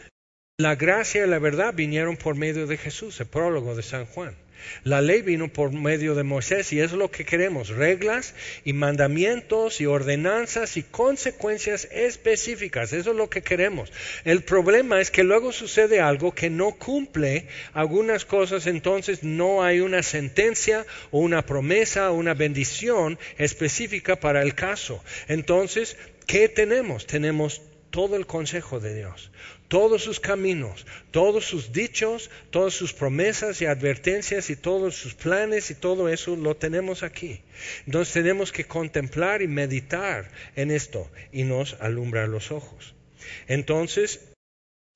[0.59, 4.37] la gracia y la verdad vinieron por medio de Jesús, el prólogo de San Juan.
[4.83, 8.35] La ley vino por medio de Moisés y es lo que queremos, reglas
[8.65, 13.93] y mandamientos y ordenanzas y consecuencias específicas, eso es lo que queremos.
[14.25, 19.81] El problema es que luego sucede algo que no cumple algunas cosas, entonces no hay
[19.81, 25.03] una sentencia o una promesa o una bendición específica para el caso.
[25.29, 27.07] Entonces, ¿qué tenemos?
[27.07, 27.61] Tenemos
[27.95, 29.31] todo el consejo de Dios,
[29.69, 35.71] todos sus caminos, todos sus dichos, todas sus promesas y advertencias y todos sus planes
[35.71, 37.41] y todo eso lo tenemos aquí.
[37.87, 42.97] Entonces tenemos que contemplar y meditar en esto y nos alumbra los ojos.
[43.47, 44.19] Entonces,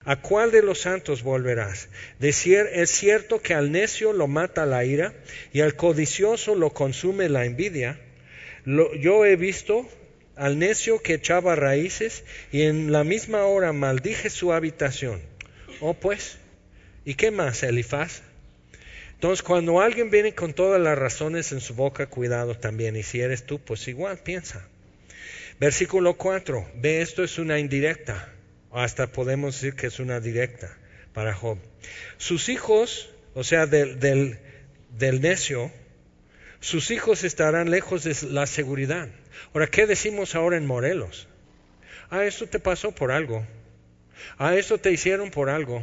[0.05, 1.91] ¿a cuál de los santos volverás?
[2.19, 5.15] Decir, es cierto que al necio lo mata la ira
[5.53, 8.01] y al codicioso lo consume la envidia.
[8.67, 9.89] yo he visto
[10.39, 15.21] al necio que echaba raíces y en la misma hora maldije su habitación.
[15.81, 16.39] Oh pues,
[17.05, 18.23] ¿y qué más, Elifaz?
[19.15, 22.95] Entonces, cuando alguien viene con todas las razones en su boca, cuidado también.
[22.95, 24.65] Y si eres tú, pues igual, piensa.
[25.59, 26.71] Versículo 4.
[26.77, 28.33] Ve, esto es una indirecta.
[28.71, 30.79] Hasta podemos decir que es una directa
[31.13, 31.59] para Job.
[32.17, 34.39] Sus hijos, o sea, del, del,
[34.97, 35.73] del necio,
[36.61, 39.09] sus hijos estarán lejos de la seguridad.
[39.53, 41.29] Ahora, ¿qué decimos ahora en Morelos?
[42.11, 43.47] Ah, esto te pasó por algo.
[44.39, 45.83] Ah, esto te hicieron por algo.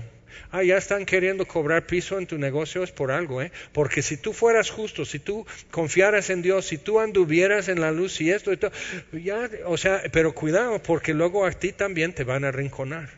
[0.51, 3.51] Ah, ya están queriendo cobrar piso en tu negocio es por algo, ¿eh?
[3.71, 7.91] Porque si tú fueras justo, si tú confiaras en Dios, si tú anduvieras en la
[7.91, 8.71] luz y esto y todo,
[9.11, 13.09] ya, o sea, pero cuidado, porque luego a ti también te van a rinconar,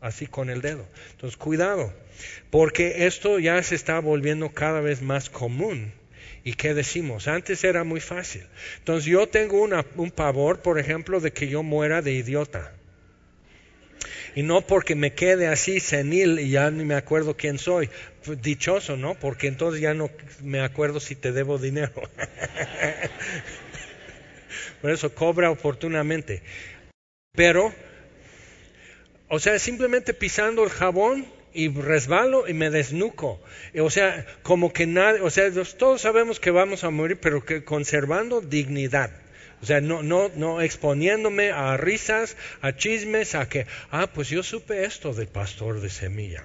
[0.00, 0.86] así con el dedo.
[1.12, 1.92] Entonces, cuidado,
[2.50, 5.92] porque esto ya se está volviendo cada vez más común
[6.46, 7.26] ¿Y qué decimos?
[7.26, 8.46] Antes era muy fácil.
[8.78, 12.72] Entonces yo tengo un pavor, por ejemplo, de que yo muera de idiota.
[14.36, 17.90] Y no porque me quede así senil y ya ni me acuerdo quién soy.
[18.42, 19.16] Dichoso, ¿no?
[19.16, 20.08] Porque entonces ya no
[20.40, 21.92] me acuerdo si te debo dinero.
[24.80, 26.44] por eso cobra oportunamente.
[27.32, 27.74] Pero,
[29.26, 31.26] o sea, simplemente pisando el jabón
[31.56, 33.40] y resbalo y me desnuco.
[33.80, 37.64] O sea, como que nada, o sea, todos sabemos que vamos a morir, pero que
[37.64, 39.10] conservando dignidad.
[39.62, 44.42] O sea, no, no, no exponiéndome a risas, a chismes, a que, ah, pues yo
[44.42, 46.44] supe esto del pastor de semilla.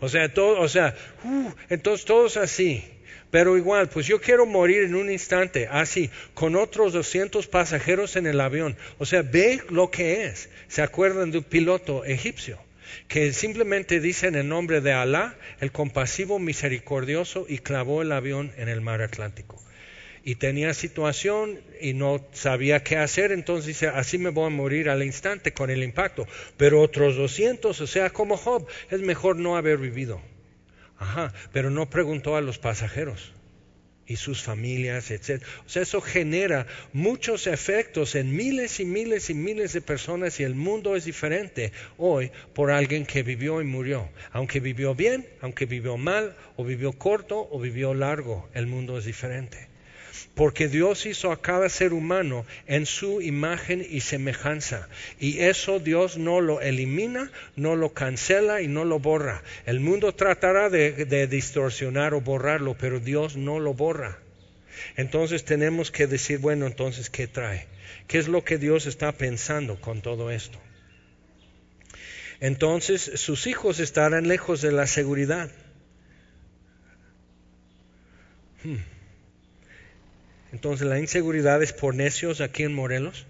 [0.00, 2.82] O sea, todo, o sea, uh, entonces todos así.
[3.30, 8.26] Pero igual, pues yo quiero morir en un instante, así, con otros 200 pasajeros en
[8.26, 8.76] el avión.
[8.96, 10.48] O sea, ve lo que es.
[10.68, 12.58] ¿Se acuerdan de un piloto egipcio?
[13.08, 18.52] Que simplemente dice en el nombre de Alá, el compasivo misericordioso, y clavó el avión
[18.56, 19.62] en el mar Atlántico.
[20.24, 24.90] Y tenía situación y no sabía qué hacer, entonces dice, así me voy a morir
[24.90, 26.26] al instante con el impacto.
[26.56, 30.20] Pero otros 200, o sea, como Job, es mejor no haber vivido.
[30.98, 33.32] Ajá, pero no preguntó a los pasajeros
[34.08, 35.42] y sus familias, etc.
[35.66, 40.44] O sea, eso genera muchos efectos en miles y miles y miles de personas y
[40.44, 44.08] el mundo es diferente hoy por alguien que vivió y murió.
[44.32, 49.04] Aunque vivió bien, aunque vivió mal, o vivió corto o vivió largo, el mundo es
[49.04, 49.68] diferente.
[50.38, 54.88] Porque Dios hizo a cada ser humano en su imagen y semejanza.
[55.18, 59.42] Y eso Dios no lo elimina, no lo cancela y no lo borra.
[59.66, 64.20] El mundo tratará de, distorsionar o borrarlo, pero Dios no lo borra.
[64.96, 67.66] Entonces tenemos que decir, bueno, entonces, ¿qué trae?
[68.06, 70.60] ¿Qué es lo que Dios está pensando con todo esto?
[72.38, 75.50] Entonces sus hijos estarán lejos de la seguridad.
[78.62, 78.97] Hmm.
[80.52, 83.26] Entonces la inseguridad es por necios aquí en Morelos.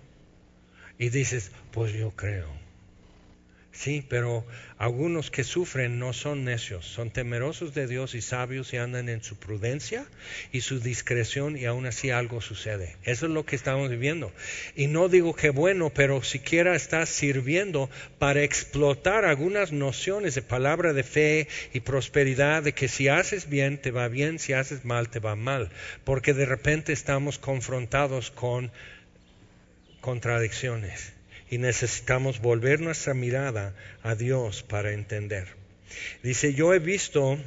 [0.98, 2.57] Y dices, pues yo creo.
[3.70, 4.44] Sí, pero
[4.78, 9.22] algunos que sufren no son necios, son temerosos de Dios y sabios y andan en
[9.22, 10.06] su prudencia
[10.52, 12.96] y su discreción y aún así algo sucede.
[13.04, 14.32] Eso es lo que estamos viviendo.
[14.74, 20.92] Y no digo que bueno, pero siquiera estás sirviendo para explotar algunas nociones de palabra
[20.92, 25.08] de fe y prosperidad, de que si haces bien te va bien, si haces mal
[25.10, 25.70] te va mal,
[26.04, 28.72] porque de repente estamos confrontados con
[30.00, 31.17] contradicciones
[31.50, 35.48] y necesitamos volver nuestra mirada a Dios para entender.
[36.22, 37.38] Dice, yo he visto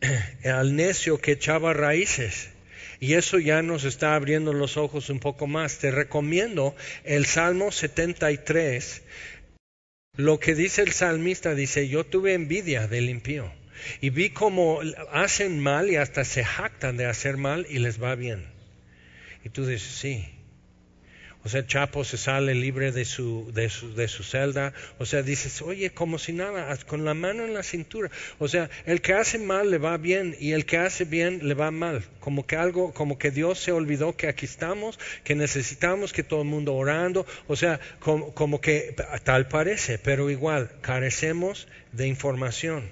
[0.44, 2.50] al necio que echaba raíces.
[2.98, 5.78] Y eso ya nos está abriendo los ojos un poco más.
[5.78, 6.74] Te recomiendo
[7.04, 9.02] el Salmo 73.
[10.16, 13.50] Lo que dice el salmista dice, yo tuve envidia del impío
[14.00, 14.80] y vi cómo
[15.12, 18.44] hacen mal y hasta se jactan de hacer mal y les va bien.
[19.44, 20.28] Y tú dices, sí,
[21.42, 24.74] o sea, Chapo se sale libre de su, de su, de su celda.
[24.98, 28.10] O sea, dices, oye, como si nada, con la mano en la cintura.
[28.38, 31.54] O sea, el que hace mal le va bien y el que hace bien le
[31.54, 32.04] va mal.
[32.20, 36.42] Como que algo, como que Dios se olvidó que aquí estamos, que necesitamos que todo
[36.42, 37.24] el mundo orando.
[37.48, 42.90] O sea, como, como que tal parece, pero igual, carecemos de información.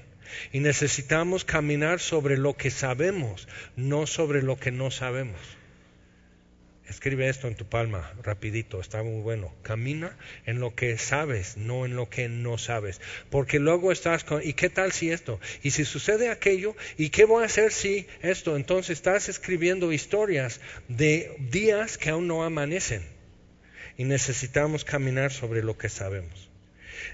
[0.53, 5.58] Y necesitamos caminar sobre lo que sabemos, no sobre lo que no sabemos.
[6.89, 9.55] Escribe esto en tu palma, rapidito, está muy bueno.
[9.63, 13.01] Camina en lo que sabes, no en lo que no sabes.
[13.29, 15.39] Porque luego estás con, ¿y qué tal si esto?
[15.63, 16.75] ¿Y si sucede aquello?
[16.97, 18.57] ¿Y qué voy a hacer si esto?
[18.57, 23.03] Entonces estás escribiendo historias de días que aún no amanecen.
[23.99, 26.49] Y necesitamos caminar sobre lo que sabemos.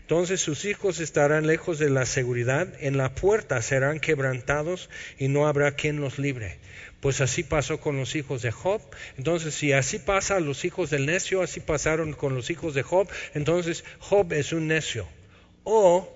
[0.00, 5.48] Entonces sus hijos estarán lejos de la seguridad, en la puerta serán quebrantados y no
[5.48, 6.58] habrá quien los libre.
[7.04, 8.80] Pues así pasó con los hijos de Job.
[9.18, 12.82] Entonces, si así pasa a los hijos del necio, así pasaron con los hijos de
[12.82, 15.06] Job, entonces Job es un necio.
[15.64, 16.10] O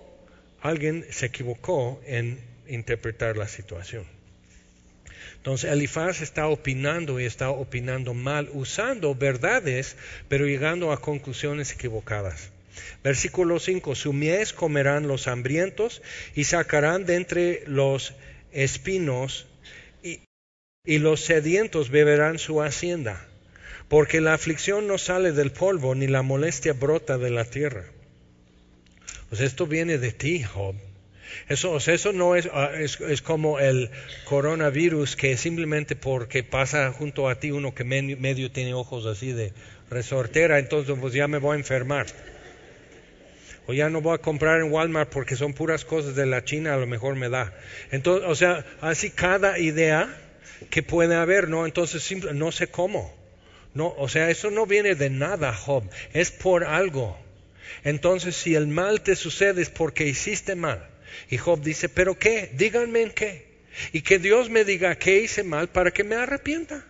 [0.62, 4.06] alguien se equivocó en interpretar la situación.
[5.36, 9.94] Entonces Elifaz está opinando y está opinando mal, usando verdades,
[10.30, 12.48] pero llegando a conclusiones equivocadas.
[13.04, 16.00] Versículo 5, su mies comerán los hambrientos
[16.34, 18.14] y sacarán de entre los
[18.52, 19.44] espinos
[20.88, 23.22] y los sedientos beberán su hacienda,
[23.88, 27.84] porque la aflicción no sale del polvo, ni la molestia brota de la tierra.
[29.28, 30.76] Pues esto viene de ti, Job.
[31.46, 33.90] Eso, eso no ah, es, es, como el
[34.24, 39.52] coronavirus que simplemente porque pasa junto a ti uno que medio tiene ojos así de
[39.90, 42.06] resortera, entonces pues ya me voy a enfermar.
[43.66, 46.72] O ya no voy a comprar en Walmart porque son puras cosas de la China,
[46.72, 47.52] a lo mejor me da.
[47.90, 50.24] Entonces, o sea, así cada idea
[50.70, 51.66] que puede haber, ¿no?
[51.66, 53.14] Entonces no sé cómo.
[53.74, 57.18] No, o sea, eso no viene de nada, Job, es por algo.
[57.84, 60.88] Entonces, si el mal te sucede es porque hiciste mal.
[61.30, 62.50] Y Job dice, ¿pero qué?
[62.54, 63.46] Díganme en qué.
[63.92, 66.84] Y que Dios me diga qué hice mal para que me arrepienta.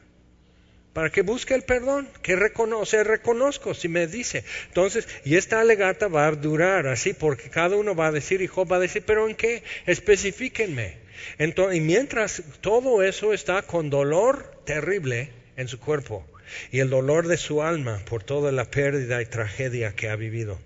[0.92, 4.44] Para que busque el perdón, que reconoce, reconozco si me dice.
[4.68, 8.47] Entonces, y esta alegata va a durar así, porque cada uno va a decir, y
[8.47, 9.62] Job va a decir, ¿pero en qué?
[9.87, 10.97] Especifíquenme.
[11.39, 16.27] Y mientras todo eso está con dolor terrible en su cuerpo
[16.71, 20.59] y el dolor de su alma por toda la pérdida y tragedia que ha vivido.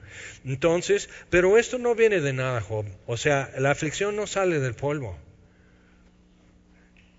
[0.44, 2.86] Entonces, pero esto no viene de nada, Job.
[3.06, 5.18] O sea, la aflicción no sale del polvo.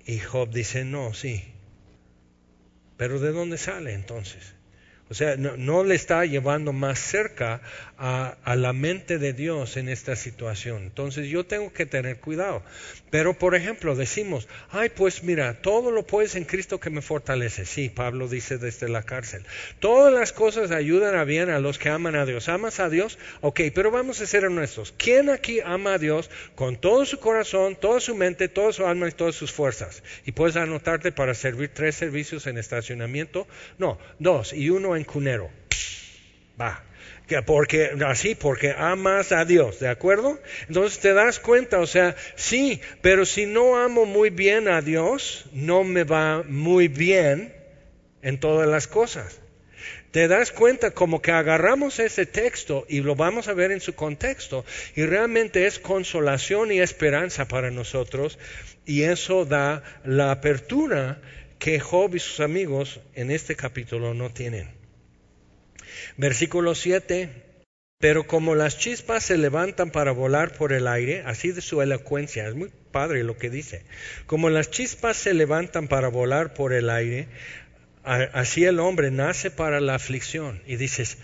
[0.05, 1.43] Y Job dice, no, sí.
[2.97, 4.55] Pero ¿de dónde sale entonces?
[5.09, 7.61] O sea, no, le está llevando más cerca
[8.05, 10.83] a, la mente de Dios en esta situación.
[10.83, 12.61] Entonces yo tengo que tener cuidado.
[13.09, 17.65] Pero, por ejemplo, decimos, ay, pues mira, todo lo puedes en Cristo que me fortalece.
[17.65, 19.45] Sí, Pablo dice desde la cárcel.
[19.79, 22.49] Todas las cosas ayudan a bien a los que aman a Dios.
[22.49, 23.17] ¿Amas a Dios?
[23.39, 24.93] Ok, pero vamos a ser honestos.
[24.97, 29.07] ¿Quién aquí ama a Dios con todo su corazón, toda su mente, toda su alma
[29.07, 30.03] y todas sus fuerzas?
[30.25, 33.47] Y puedes anotarte para servir tres servicios en estacionamiento.
[33.77, 35.49] No, dos y uno en cunero.
[36.59, 36.83] Va
[37.45, 40.39] porque así, porque amas a Dios, ¿de acuerdo?
[40.67, 45.45] Entonces te das cuenta, o sea, sí, pero si no amo muy bien a Dios,
[45.53, 47.53] no me va muy bien
[48.21, 49.39] en todas las cosas.
[50.11, 53.95] Te das cuenta como que agarramos ese texto y lo vamos a ver en su
[53.95, 54.63] contexto
[54.95, 58.37] y realmente es consolación y esperanza para nosotros
[58.85, 61.19] y eso da la apertura
[61.57, 64.82] que Job y sus amigos en este capítulo no tienen.
[66.17, 67.29] Versículo 7.
[67.99, 72.47] Pero como las chispas se levantan para volar por el aire, así de su elocuencia,
[72.47, 73.85] es muy padre lo que dice,
[74.25, 77.29] como las chispas se levantan para volar por el aire,
[78.03, 80.61] así el hombre nace para la aflicción.
[80.67, 81.17] Y dices,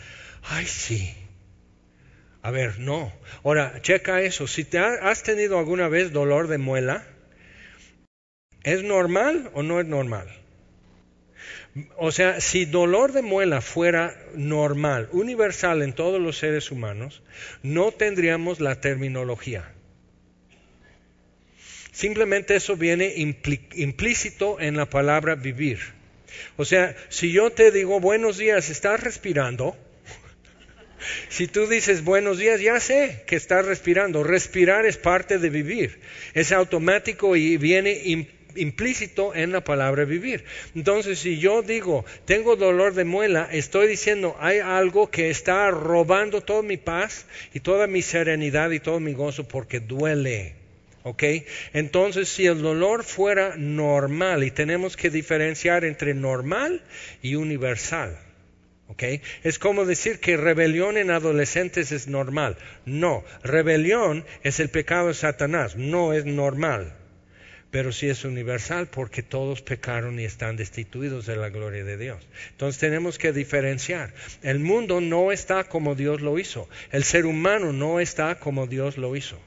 [0.43, 1.13] ay sí.
[2.41, 3.12] A ver, no.
[3.43, 4.47] Ahora, checa eso.
[4.47, 7.06] Si te has tenido alguna vez dolor de muela,
[8.63, 10.38] ¿es normal o no es normal?
[11.97, 17.21] O sea, si dolor de muela fuera normal, universal en todos los seres humanos,
[17.62, 19.71] no tendríamos la terminología.
[21.91, 25.79] Simplemente eso viene implícito en la palabra vivir.
[26.58, 29.77] O sea, si yo te digo buenos días, ¿estás respirando?
[31.29, 34.21] Si tú dices buenos días, ya sé que estás respirando.
[34.21, 36.01] Respirar es parte de vivir.
[36.34, 40.43] Es automático y viene implícito implícito en la palabra vivir.
[40.75, 46.41] Entonces, si yo digo, tengo dolor de muela, estoy diciendo, hay algo que está robando
[46.41, 50.55] toda mi paz y toda mi serenidad y todo mi gozo porque duele.
[51.03, 51.23] ¿Ok?
[51.73, 56.83] Entonces, si el dolor fuera normal, y tenemos que diferenciar entre normal
[57.21, 58.17] y universal.
[58.88, 59.03] ¿Ok?
[59.43, 62.57] Es como decir que rebelión en adolescentes es normal.
[62.85, 66.99] No, rebelión es el pecado de Satanás, no es normal
[67.72, 72.28] pero sí es universal porque todos pecaron y están destituidos de la gloria de Dios.
[72.51, 74.13] Entonces tenemos que diferenciar.
[74.41, 76.67] El mundo no está como Dios lo hizo.
[76.91, 79.39] El ser humano no está como Dios lo hizo.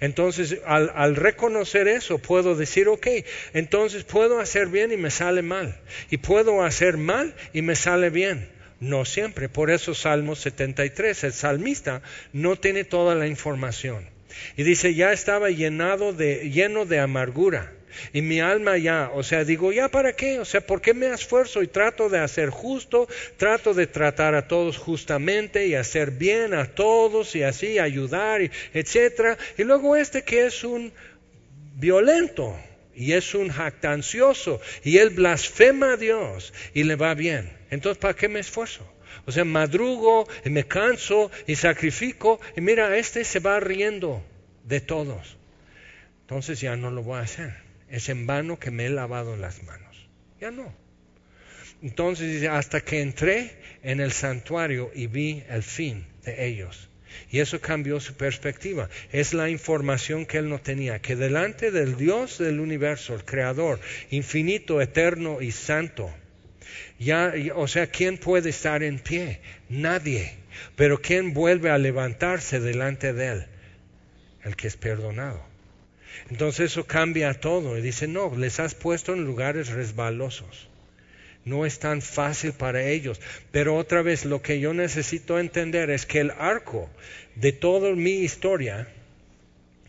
[0.00, 3.06] Entonces, al, reconocer eso, puedo decir, ok,
[3.54, 5.80] entonces puedo hacer bien y me sale mal.
[6.10, 8.48] Y puedo hacer mal y me sale bien.
[8.80, 9.48] No siempre.
[9.48, 12.02] Por eso Salmo 73, el salmista
[12.32, 14.17] no tiene toda la información.
[14.56, 17.72] Y dice, ya estaba llenado de, lleno de amargura.
[18.12, 20.38] Y mi alma ya, o sea, digo, ¿ya para qué?
[20.38, 23.08] O sea, ¿por qué me esfuerzo y trato de hacer justo?
[23.36, 28.40] Trato de tratar a todos justamente y hacer bien a todos y así ayudar,
[28.72, 29.36] etcétera.
[29.56, 30.92] Y luego este que es un
[31.74, 32.56] violento
[32.94, 37.52] y es un jactancioso y él blasfema a Dios y le va bien.
[37.70, 38.84] Entonces, ¿para qué me esfuerzo?
[39.26, 44.22] O sea, madrugo y me canso y sacrifico y mira, este se va riendo
[44.64, 45.36] de todos.
[46.22, 47.54] Entonces ya no lo voy a hacer.
[47.88, 50.08] Es en vano que me he lavado las manos.
[50.40, 50.72] Ya no.
[51.82, 56.88] Entonces dice, hasta que entré en el santuario y vi el fin de ellos.
[57.30, 58.88] Y eso cambió su perspectiva.
[59.12, 63.80] Es la información que él no tenía, que delante del Dios del universo, el Creador,
[64.10, 66.12] infinito, eterno y santo,
[66.98, 69.40] ya, o sea, ¿quién puede estar en pie?
[69.68, 70.34] Nadie.
[70.76, 73.46] Pero ¿quién vuelve a levantarse delante de él?
[74.44, 75.42] El que es perdonado.
[76.30, 80.68] Entonces eso cambia todo y dice, no, les has puesto en lugares resbalosos.
[81.44, 83.20] No es tan fácil para ellos.
[83.50, 86.90] Pero otra vez, lo que yo necesito entender es que el arco
[87.36, 88.88] de toda mi historia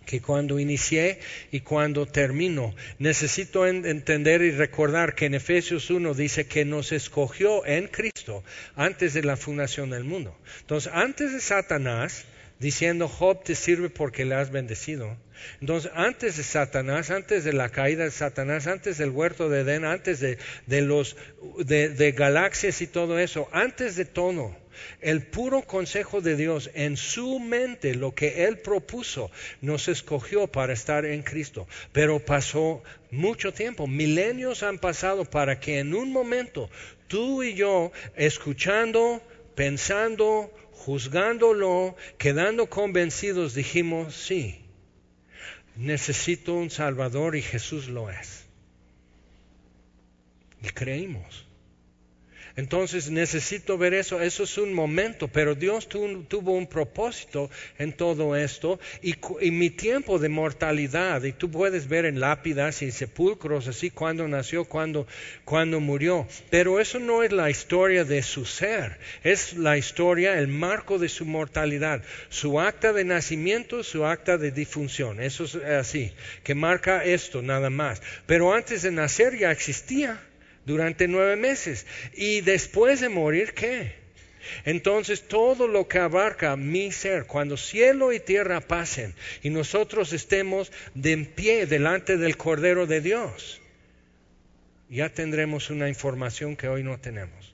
[0.10, 1.20] que cuando inicié
[1.52, 2.74] y cuando termino.
[2.98, 8.44] Necesito entender y recordar que en Efesios 1 dice que nos escogió en Cristo
[8.76, 10.36] antes de la fundación del mundo.
[10.62, 12.26] Entonces, antes de Satanás,
[12.58, 15.16] diciendo, Job te sirve porque le has bendecido.
[15.62, 19.86] Entonces, antes de Satanás, antes de la caída de Satanás, antes del huerto de Edén,
[19.86, 20.38] antes de,
[20.82, 21.18] los
[21.60, 24.58] de galaxias y todo eso, antes de todo,
[25.02, 30.74] el puro consejo de Dios en su mente, lo que Él propuso, nos escogió para
[30.74, 31.68] estar en Cristo.
[31.92, 36.70] Pero pasó mucho tiempo, milenios han pasado para que en un momento
[37.08, 39.22] tú y yo, escuchando,
[39.56, 44.62] pensando, juzgándolo, quedando convencidos, dijimos, sí,
[45.76, 48.46] necesito un Salvador y Jesús lo es.
[50.62, 51.49] Y creímos.
[52.56, 58.36] Entonces necesito ver eso, eso es un momento, pero Dios tuvo un propósito en todo
[58.36, 59.16] esto y,
[59.52, 64.66] mi tiempo de mortalidad, y tú puedes ver en lápidas y sepulcros así cuando nació,
[64.66, 65.08] cuando,
[65.46, 70.48] cuando murió, pero eso no es la historia de su ser, es la historia, el
[70.48, 76.12] marco de su mortalidad, su acta de nacimiento, su acta de difunción, eso es así,
[76.44, 80.20] que marca esto nada más, pero antes de nacer ya existía
[80.70, 81.88] durante nueve meses.
[82.14, 83.94] Y después de morir, ¿qué?
[84.66, 90.72] Entonces todo lo que abarca mi ser, cuando cielo y tierra pasen y nosotros estemos
[90.94, 93.62] de pie delante del Cordero de Dios,
[94.90, 97.54] ya tendremos una información que hoy no tenemos.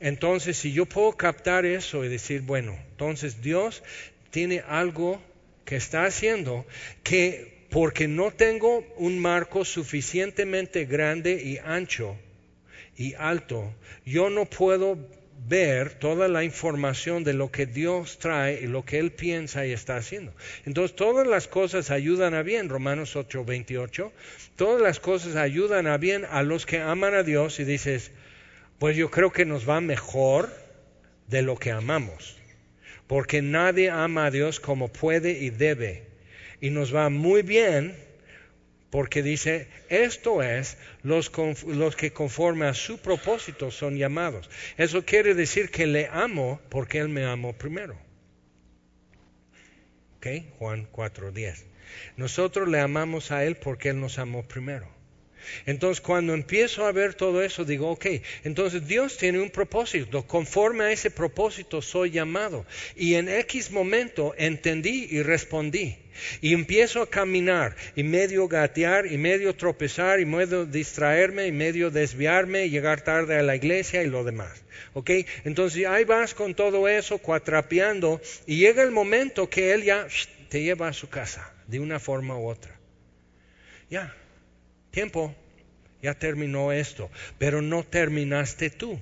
[0.00, 3.82] Entonces, si yo puedo captar eso y decir, bueno, entonces Dios
[4.30, 5.22] tiene algo
[5.66, 6.66] que está haciendo
[7.02, 12.16] que porque no tengo un marco suficientemente grande y ancho
[12.96, 13.72] y alto,
[14.04, 14.98] yo no puedo
[15.48, 19.72] ver toda la información de lo que Dios trae y lo que Él piensa y
[19.72, 20.34] está haciendo.
[20.66, 24.12] Entonces todas las cosas ayudan a bien, Romanos 8, 28,
[24.56, 28.10] todas las cosas ayudan a bien a los que aman a Dios y dices,
[28.78, 30.50] pues yo creo que nos va mejor
[31.28, 32.36] de lo que amamos,
[33.06, 36.09] porque nadie ama a Dios como puede y debe
[36.60, 37.96] y nos va muy bien
[38.90, 41.30] porque dice, esto es los,
[41.66, 44.50] los, que conforme a su propósito son llamados.
[44.76, 47.96] Eso quiere decir que le amo porque Él me amó primero.
[50.16, 50.26] ¿Ok?
[50.58, 51.64] Juan 4.10.
[52.16, 54.99] Nosotros le amamos a Él porque Él nos amó primero.
[55.66, 58.06] Entonces cuando empiezo a ver todo eso, digo, ok,
[58.44, 62.66] entonces Dios tiene un propósito, conforme a ese propósito soy llamado.
[62.96, 65.96] Y en X momento entendí y respondí.
[66.40, 71.90] Y empiezo a caminar y medio gatear y medio tropezar y medio distraerme y medio
[71.90, 74.62] desviarme y llegar tarde a la iglesia y lo demás.
[74.92, 75.10] ¿Ok?
[75.44, 80.06] Entonces ahí vas con todo eso cuatrapeando y llega el momento que Él ya
[80.48, 82.78] te lleva a su casa de una forma u otra.
[83.88, 84.14] Ya,
[84.90, 85.34] tiempo,
[86.02, 89.00] ya terminó esto, pero no terminaste tú.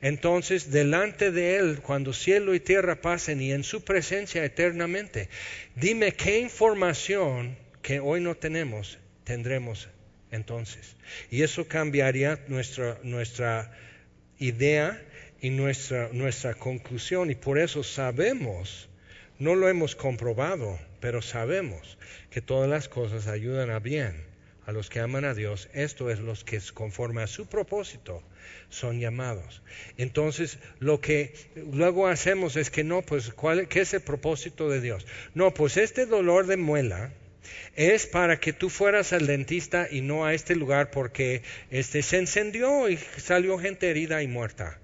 [0.00, 5.28] Entonces, delante de Él, cuando cielo y tierra pasen y en su presencia eternamente,
[5.74, 9.88] dime qué información que hoy no tenemos tendremos
[10.30, 10.96] entonces.
[11.30, 13.72] Y eso cambiaría nuestra, nuestra
[14.38, 15.00] idea
[15.40, 17.30] y nuestra, nuestra conclusión.
[17.30, 18.88] Y por eso sabemos
[19.38, 21.96] No lo hemos comprobado, pero sabemos
[22.30, 24.29] que todas las cosas ayudan a bien
[24.66, 25.68] a los que aman a Dios.
[25.72, 28.22] Esto es los que conforme a su propósito
[28.68, 29.62] son llamados.
[29.96, 31.34] Entonces, lo que
[31.72, 35.06] luego hacemos es que no, pues, ¿cuál, ¿qué es el propósito de Dios?
[35.34, 37.12] No, pues este dolor de muela
[37.76, 42.18] es para que tú fueras al dentista y no a este lugar porque este se
[42.18, 44.78] encendió y salió gente herida y muerta.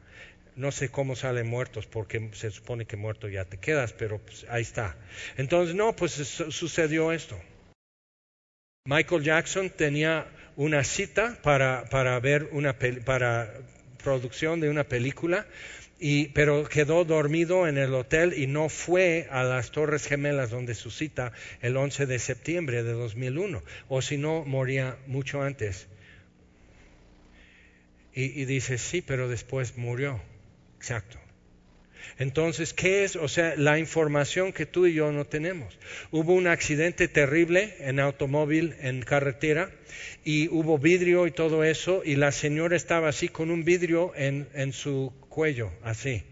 [0.56, 4.46] No sé cómo salen muertos porque se supone que muerto ya te quedas, pero pues,
[4.48, 4.96] ahí está.
[5.36, 7.38] Entonces, no, pues sucedió esto.
[8.86, 10.26] Michael Jackson tenía
[10.56, 13.52] una cita para, para ver una para
[14.02, 15.46] producción de una película
[15.98, 20.74] y, pero quedó dormido en el hotel y no fue a las Torres Gemelas donde
[20.74, 21.32] su cita
[21.62, 25.88] el 11 de septiembre de 2001, o si no, moría mucho antes.
[28.14, 30.20] Y, y dice, sí, pero después murió.
[30.76, 31.18] Exacto.
[32.18, 33.16] Entonces, ¿qué es?
[33.16, 35.78] O sea, la información que tú y yo no tenemos.
[36.10, 39.70] Hubo un accidente terrible en automóvil, en carretera,
[40.24, 44.48] y hubo vidrio y todo eso, y la señora estaba así con un vidrio en,
[44.54, 46.24] en su cuello, así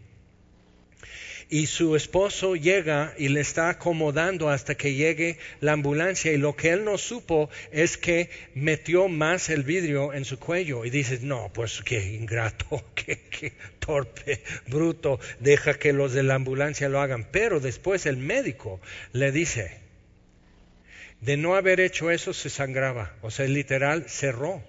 [1.49, 6.57] y su esposo llega y le está acomodando hasta que llegue la ambulancia y lo
[6.57, 11.23] que él no supo es que metió más el vidrio en su cuello y dices,
[11.23, 17.29] no, pues qué ingrato, qué, torpe, bruto, deja que los de la ambulancia lo hagan.
[17.31, 18.81] Pero después el médico
[19.13, 19.81] le dice,
[21.21, 24.63] de no haber hecho eso se sangraba, o sea, literal cerró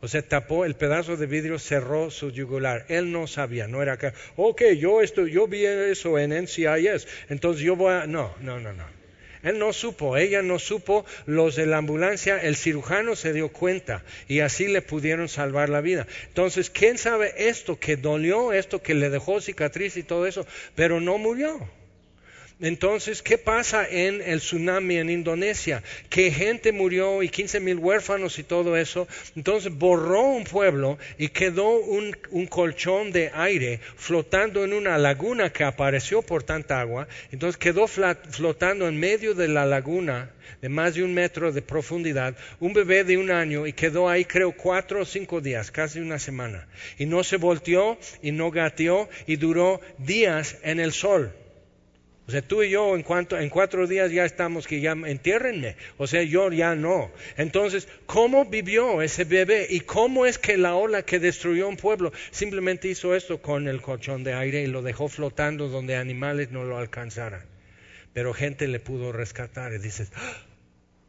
[0.00, 2.84] o sea, tapó el pedazo de vidrio, cerró su yugular.
[2.88, 7.62] Él no sabía, no era que, ok, yo, esto, yo vi eso en NCIS, entonces
[7.62, 8.06] yo voy a...
[8.06, 8.84] No, no, no, no.
[9.42, 14.02] Él no supo, ella no supo, los de la ambulancia, el cirujano se dio cuenta
[14.26, 16.08] y así le pudieron salvar la vida.
[16.26, 21.00] Entonces, ¿quién sabe esto que dolió, esto que le dejó cicatriz y todo eso, pero
[21.00, 21.68] no murió?
[22.58, 25.82] Entonces, ¿qué pasa en el tsunami en Indonesia?
[26.08, 29.06] Que gente murió y 15 mil huérfanos y todo eso.
[29.36, 32.16] Entonces borró un pueblo y quedó un,
[32.48, 37.06] colchón de aire flotando en una laguna que apareció por tanta agua.
[37.30, 40.30] Entonces quedó flotando en medio de la laguna
[40.62, 44.24] de más de un metro de profundidad, un bebé de un año y quedó ahí
[44.24, 46.66] creo cuatro o cinco días, casi una semana.
[46.96, 51.34] Y no se volteó y no gateó y duró días en el sol.
[52.28, 55.76] O sea, tú y yo en, cuanto, en cuatro días ya estamos que ya entiérrenme.
[55.96, 57.12] O sea, yo ya no.
[57.36, 59.68] Entonces, ¿cómo vivió ese bebé?
[59.70, 63.80] ¿Y cómo es que la ola que destruyó un pueblo simplemente hizo esto con el
[63.80, 67.44] colchón de aire y lo dejó flotando donde animales no lo alcanzaran?
[68.12, 70.42] Pero gente le pudo rescatar y dices, ¡Ah!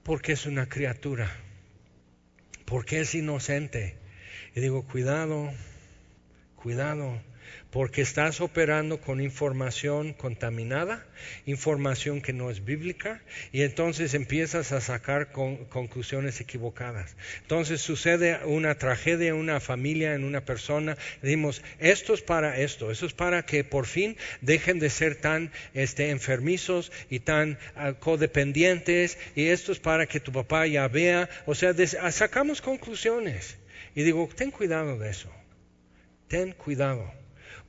[0.03, 1.35] porque es una criatura,
[2.65, 3.97] porque es inocente.
[4.55, 5.51] Y digo, cuidado,
[6.55, 7.19] cuidado
[7.77, 11.05] porque estás operando con información contaminada,
[11.45, 13.21] información que no es bíblica,
[13.51, 17.15] y entonces empiezas a sacar conclusiones equivocadas.
[17.43, 22.89] Entonces sucede una tragedia en una familia, en una persona, decimos, esto es para esto,
[22.89, 27.93] eso es para que por fin dejen de ser tan este, enfermizos y tan ah,
[27.93, 31.75] codependientes, y esto es para que tu papá ya vea, o sea,
[32.11, 33.55] sacamos conclusiones.
[33.93, 35.29] Y digo, ten cuidado de eso,
[36.27, 37.13] ten cuidado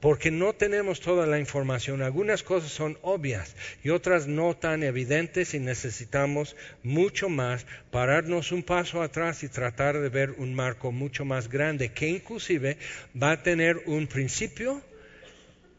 [0.00, 2.02] porque no tenemos toda la información.
[2.02, 8.62] Algunas cosas son obvias y otras no tan evidentes y necesitamos mucho más pararnos un
[8.62, 12.78] paso atrás y tratar de ver un marco mucho más grande que inclusive
[13.20, 14.82] va a tener un principio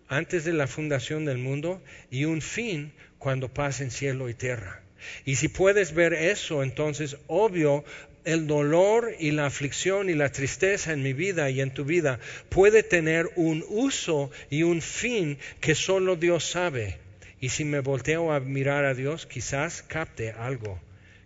[0.08, 4.82] antes de la fundación del mundo y un fin cuando pasen cielo y tierra.
[5.24, 7.86] Y si puedes ver eso, entonces obvio
[8.26, 12.20] el dolor y la aflicción y la tristeza en mi vida y en tu vida
[12.50, 16.98] puede tener un uso y un fin que solo Dios sabe.
[17.40, 20.80] Y si me volteo a mirar a Dios, quizás capte algo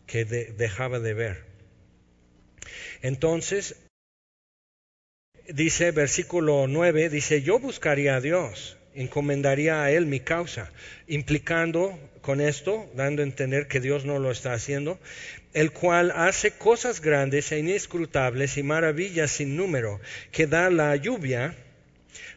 [0.06, 1.44] que dejaba de ver.
[3.02, 3.76] Entonces,
[5.48, 10.72] dice versículo 9, dice, yo buscaría a Dios, encomendaría a Él mi causa,
[11.08, 15.00] implicando con esto, dando a entender que Dios no lo está haciendo,
[15.54, 20.00] el cual hace cosas grandes e inescrutables y maravillas sin número,
[20.32, 21.56] que da la lluvia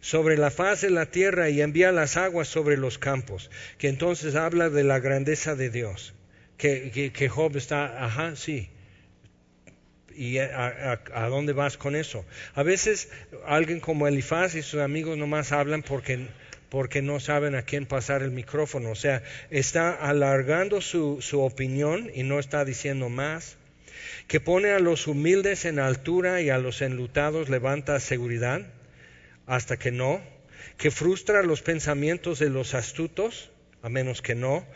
[0.01, 4.35] sobre la faz de la tierra y envía las aguas sobre los campos, que entonces
[4.35, 6.14] habla de la grandeza de Dios,
[6.57, 8.69] que, que, Job está, ajá, sí.
[10.14, 12.25] ¿Y a, a, dónde vas con eso?
[12.55, 13.11] A veces
[13.45, 16.29] alguien como Elifaz y sus amigos nomás hablan porque
[16.69, 18.91] porque no saben a quién pasar el micrófono.
[18.91, 23.57] O sea, está alargando su, su opinión y no está diciendo más.
[24.29, 28.67] Que pone a los humildes en altura y a los enlutados levanta seguridad
[29.47, 30.21] hasta que no.
[30.77, 33.51] Que frustra los pensamientos de los astutos.
[33.83, 34.67] a menos que no,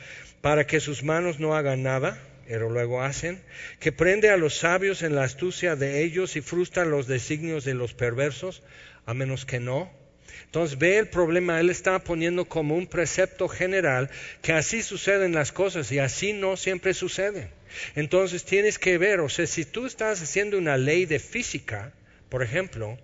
[0.41, 2.19] para que sus manos no hagan nada,
[2.51, 3.41] pero luego hacen,
[3.79, 7.75] que prende a los sabios en la astucia de ellos y frustra los designios de
[7.75, 8.65] los perversos,
[9.07, 9.89] a menos que no.
[10.45, 14.11] Entonces ve el problema, él está poniendo como un precepto general
[14.43, 17.51] que así suceden las cosas y así no siempre suceden.
[17.95, 21.93] Entonces tienes que ver, o sea, si tú estás haciendo una ley de física,
[22.29, 22.99] por ejemplo,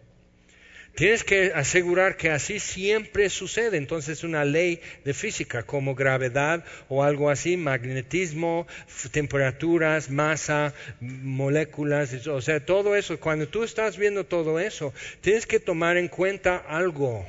[0.97, 3.77] Tienes que asegurar que así siempre sucede.
[3.77, 8.67] Entonces, una ley de física como gravedad o algo así, magnetismo,
[9.13, 13.21] temperaturas, masa, moléculas, o sea, todo eso.
[13.21, 17.27] Cuando tú estás viendo todo eso, tienes que tomar en cuenta algo.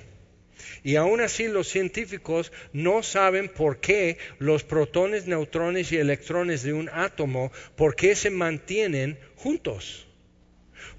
[0.81, 6.71] Y aún así los científicos no saben por qué los protones, neutrones y electrones de
[6.71, 10.06] un átomo, por qué se mantienen juntos.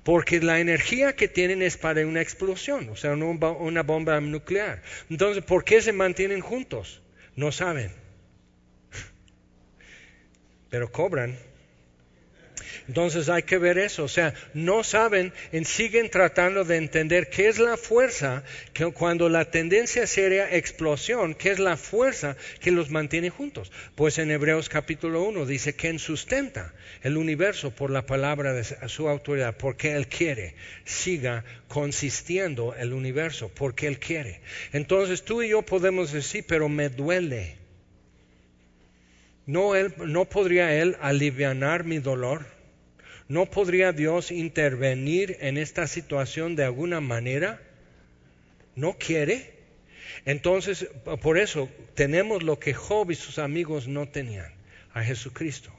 [0.03, 4.83] Porque la energía que tienen es para una explosión, o sea, una bomba nuclear.
[5.11, 7.03] Entonces, ¿por qué se mantienen juntos?
[7.37, 7.93] No saben.
[10.71, 11.37] Pero cobran
[12.89, 17.49] entonces hay que ver eso, o sea, no saben, en, siguen tratando de entender qué
[17.49, 22.91] es la fuerza que cuando la tendencia sería explosión, qué es la fuerza que los
[22.91, 23.71] mantiene juntos.
[23.95, 26.73] Pues en Hebreos capítulo 1 dice que sustenta
[27.03, 30.55] el universo por la palabra de su autoridad, porque Él quiere,
[30.87, 34.41] siga consistiendo el universo, porque Él quiere.
[34.73, 37.57] Entonces tú y yo podemos decir, pero me duele.
[39.45, 42.58] No, él, no podría Él aliviar mi dolor.
[43.29, 47.61] ¿No podría Dios intervenir en esta situación de alguna manera?
[48.75, 49.53] ¿No quiere?
[50.25, 50.89] Entonces,
[51.21, 54.51] por eso tenemos lo que Job y sus amigos no tenían,
[54.95, 55.71] a Jesucristo.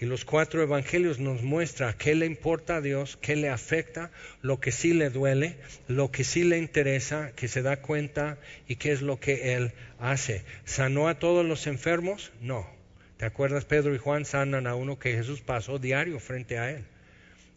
[0.00, 4.10] Y los cuatro evangelios nos muestran qué le importa a Dios, qué le afecta,
[4.40, 5.56] lo que sí le duele,
[5.88, 9.72] lo que sí le interesa, que se da cuenta y qué es lo que Él
[10.00, 10.42] hace.
[10.64, 12.32] ¿Sanó a todos los enfermos?
[12.40, 12.77] No.
[13.18, 13.64] ¿Te acuerdas?
[13.64, 16.84] Pedro y Juan sanan a uno que Jesús pasó diario frente a él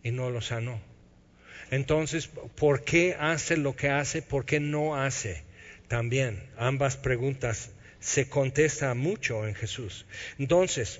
[0.03, 0.81] y no lo sanó.
[1.69, 4.23] Entonces, ¿por qué hace lo que hace?
[4.23, 5.43] ¿Por qué no hace?
[5.87, 10.07] También, ambas preguntas se contesta mucho en Jesús.
[10.39, 10.99] Entonces,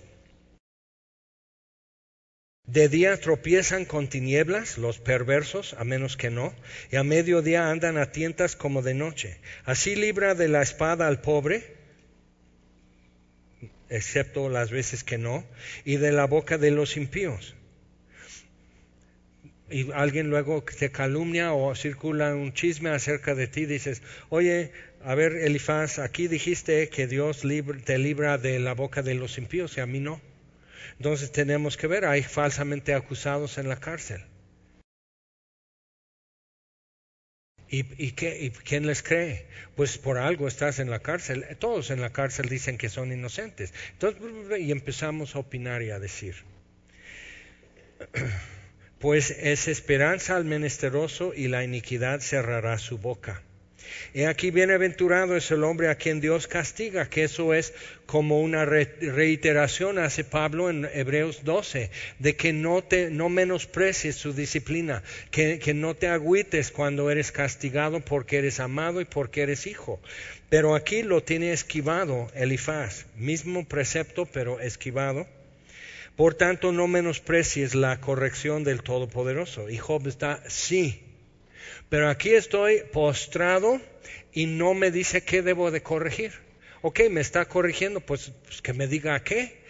[2.68, 6.54] de día tropiezan con tinieblas los perversos, a menos que no,
[6.92, 9.40] y a mediodía andan a tientas como de noche.
[9.66, 11.81] Así libra de la espada al pobre
[13.92, 15.46] excepto las veces que no,
[15.86, 17.56] y de la boca de los impíos.
[19.70, 24.72] Y alguien luego te calumnia o circula un chisme acerca de ti, dices, oye,
[25.04, 27.44] a ver, Elifaz, aquí dijiste que Dios
[27.86, 30.22] te libra de la boca de los impíos y a mí no.
[30.98, 34.22] Entonces tenemos que ver, hay falsamente acusados en la cárcel.
[37.74, 39.46] ¿Y, quién les cree?
[39.78, 41.46] Pues por algo estás en la cárcel.
[41.58, 43.74] Todos en la cárcel dicen que son inocentes.
[43.94, 46.36] Entonces, y empezamos a opinar y a decir.
[49.00, 53.42] Pues es esperanza al menesteroso y la iniquidad cerrará su boca.
[54.14, 57.74] He aquí bienaventurado es el hombre a quien Dios castiga, que eso es
[58.06, 64.34] como una reiteración, hace Pablo en Hebreos 12, de que no, te, no menosprecies su
[64.34, 69.68] disciplina, que, que no te agüites cuando eres castigado porque eres amado y porque eres
[69.68, 70.02] hijo.
[70.50, 75.26] Pero aquí lo tiene esquivado Elifaz, mismo precepto pero esquivado.
[76.16, 79.70] Por tanto, no menosprecies la corrección del Todopoderoso.
[79.70, 81.02] Y Job está, sí,
[81.90, 83.82] pero aquí estoy postrado
[84.34, 86.32] y no me dice qué debo de corregir.
[86.84, 89.62] Ok, me está corrigiendo, pues, pues que me diga qué.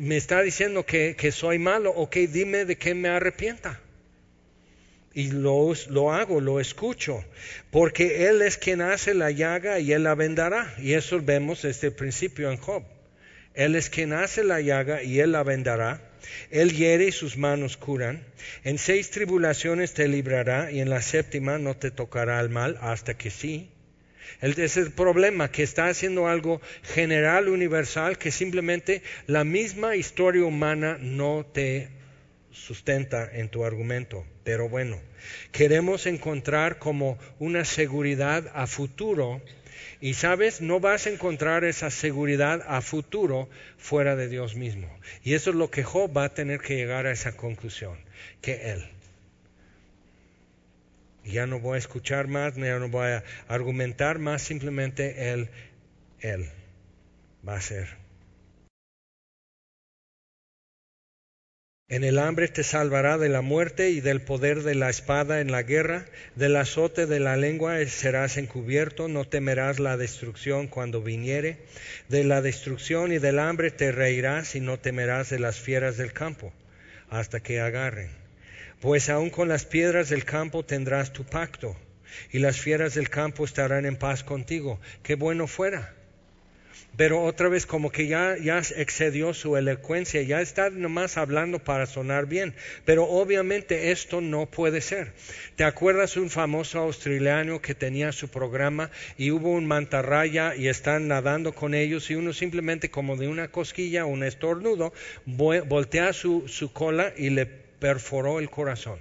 [0.00, 3.80] Me está diciendo que, soy malo, ok, dime de qué me arrepienta.
[5.12, 7.24] Y lo, lo hago, lo escucho,
[7.70, 10.72] porque Él es quien hace la llaga y Él la vendará.
[10.78, 12.84] Y eso vemos el principio en Job.
[13.56, 16.00] Él es quien hace la llaga y Él la vendará.
[16.50, 18.22] Él hiere y sus manos curan.
[18.64, 23.16] En seis tribulaciones te librará y en la séptima no te tocará el mal hasta
[23.16, 23.70] que sí.
[24.40, 30.44] Ese es el problema, que está haciendo algo general, universal, que simplemente la misma historia
[30.44, 31.88] humana no te
[32.50, 34.26] sustenta en tu argumento.
[34.44, 35.00] Pero bueno,
[35.52, 39.40] queremos encontrar como una seguridad a futuro
[40.00, 44.88] y sabes, no vas a encontrar esa seguridad a futuro fuera de Dios mismo.
[45.22, 47.98] Y eso es lo que Job va a tener que llegar a esa conclusión,
[48.40, 48.88] que Él.
[51.24, 55.50] Ya no voy a escuchar más, ya no voy a argumentar más, simplemente Él,
[56.20, 56.48] Él
[57.46, 58.05] va a ser.
[61.88, 65.52] En el hambre te salvará de la muerte y del poder de la espada en
[65.52, 71.58] la guerra, del azote de la lengua serás encubierto, no temerás la destrucción cuando viniere,
[72.08, 76.12] de la destrucción y del hambre te reirás y no temerás de las fieras del
[76.12, 76.52] campo,
[77.08, 78.10] hasta que agarren.
[78.80, 81.76] Pues aun con las piedras del campo tendrás tu pacto,
[82.32, 84.80] y las fieras del campo estarán en paz contigo.
[85.04, 85.94] Qué bueno fuera
[86.96, 91.86] pero otra vez como que ya, ya excedió su elocuencia, ya está nomás hablando para
[91.86, 92.54] sonar bien,
[92.84, 95.12] pero obviamente esto no puede ser.
[95.56, 101.08] ¿Te acuerdas un famoso australiano que tenía su programa y hubo un mantarraya y están
[101.08, 104.92] nadando con ellos y uno simplemente como de una cosquilla, un estornudo,
[105.26, 108.98] voltea su, su cola y le perforó el corazón?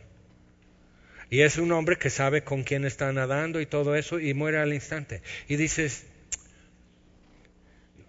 [1.30, 4.60] Y es un hombre que sabe con quién está nadando y todo eso y muere
[4.60, 5.22] al instante.
[5.48, 6.06] Y dices,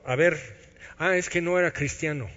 [0.06, 0.38] a ver,
[0.98, 2.30] ah, es que no era cristiano.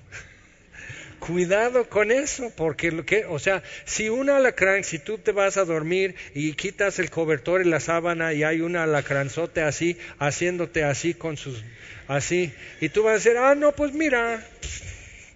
[1.20, 5.58] Cuidado con eso, porque lo que, o sea, si un alacrán, si tú te vas
[5.58, 10.84] a dormir y quitas el cobertor y la sábana y hay un alacranzote así, haciéndote
[10.84, 11.64] así con sus,
[12.08, 12.52] así,
[12.82, 14.44] y tú vas a decir, ah, no, pues mira,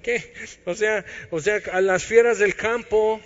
[0.02, 0.34] ¿qué?
[0.66, 3.22] O sea, o sea, a las fieras del campo,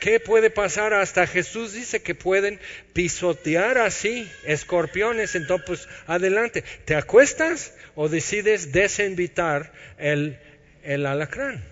[0.00, 0.92] ¿Qué puede pasar?
[0.92, 2.60] Hasta Jesús dice que pueden
[2.92, 5.34] pisotear así escorpiones.
[5.34, 6.62] Entonces, pues, adelante.
[6.84, 10.38] ¿Te acuestas o decides desinvitar el,
[10.82, 11.64] el alacrán?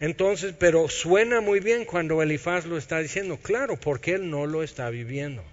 [0.00, 3.36] Entonces, pero suena muy bien cuando Elifaz lo está diciendo.
[3.36, 5.44] Claro, porque él no lo está viviendo.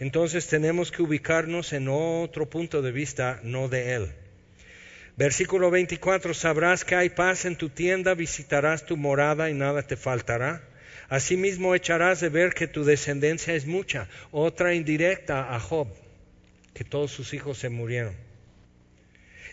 [0.00, 4.12] Entonces tenemos que ubicarnos en otro punto de vista, no de él.
[5.16, 9.96] Versículo 24, sabrás que hay paz en tu tienda, visitarás tu morada y nada te
[9.96, 10.62] faltará.
[11.08, 14.08] Asimismo echarás de ver que tu descendencia es mucha.
[14.30, 15.88] Otra indirecta a Job,
[16.74, 18.14] que todos sus hijos se murieron.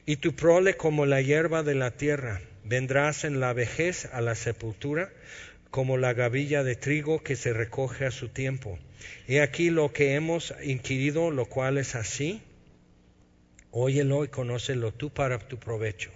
[0.05, 2.41] Y tu prole como la hierba de la tierra.
[2.65, 5.11] Vendrás en la vejez a la sepultura,
[5.71, 8.79] como la gavilla de trigo que se recoge a su tiempo.
[9.27, 12.41] He aquí lo que hemos inquirido, lo cual es así.
[13.71, 16.11] Óyelo y conócelo tú para tu provecho.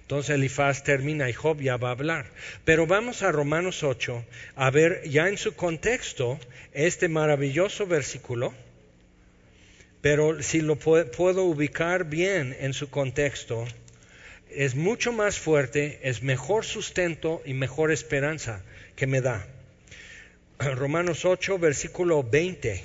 [0.00, 2.26] Entonces Elifaz termina y Job ya va a hablar.
[2.64, 4.24] Pero vamos a Romanos 8
[4.54, 6.38] a ver ya en su contexto
[6.72, 8.54] este maravilloso versículo.
[10.00, 13.66] Pero si lo puedo ubicar bien en su contexto,
[14.50, 18.62] es mucho más fuerte, es mejor sustento y mejor esperanza
[18.94, 19.46] que me da.
[20.58, 22.84] Romanos 8, versículo 20.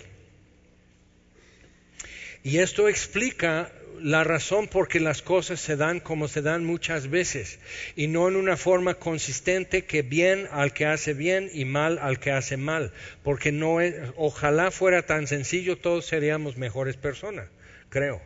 [2.43, 3.71] Y esto explica
[4.03, 7.59] la razón por que las cosas se dan como se dan muchas veces
[7.95, 12.19] y no en una forma consistente que bien al que hace bien y mal al
[12.19, 12.91] que hace mal,
[13.23, 17.47] porque no es, ojalá fuera tan sencillo todos seríamos mejores personas,
[17.89, 18.21] creo,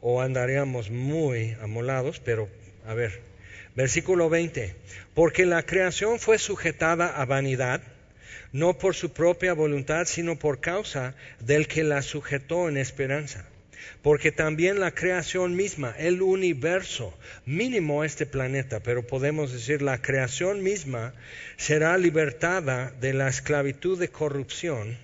[0.00, 2.48] o andaríamos muy amolados, pero
[2.86, 3.20] a ver,
[3.76, 4.74] versículo 20,
[5.14, 7.82] porque la creación fue sujetada a vanidad,
[8.52, 13.47] no por su propia voluntad, sino por causa del que la sujetó en esperanza
[14.02, 17.16] porque también la creación misma, el universo,
[17.46, 21.14] mínimo este planeta, pero podemos decir la creación misma,
[21.56, 24.98] será libertada de la esclavitud de corrupción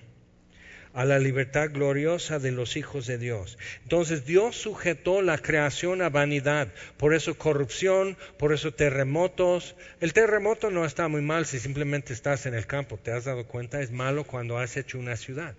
[0.95, 3.57] a la libertad gloriosa de los hijos de Dios.
[3.83, 9.75] Entonces Dios sujetó la creación a vanidad, por eso corrupción, por eso terremotos.
[9.99, 13.45] El terremoto no está muy mal si simplemente estás en el campo, te has dado
[13.45, 15.53] cuenta, es malo cuando has hecho una ciudad.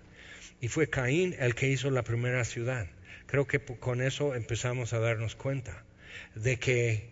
[0.63, 2.87] Y fue Caín el que hizo la primera ciudad.
[3.37, 5.85] Creo que con eso empezamos a darnos cuenta
[6.35, 7.11] de que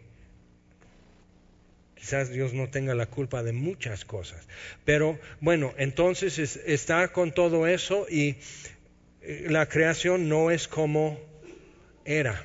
[1.97, 4.49] quizás Dios no tenga la culpa de muchas cosas.
[4.87, 8.37] Pero bueno, entonces está con todo eso y
[9.21, 11.21] eh, la creación no es como
[12.07, 12.43] era.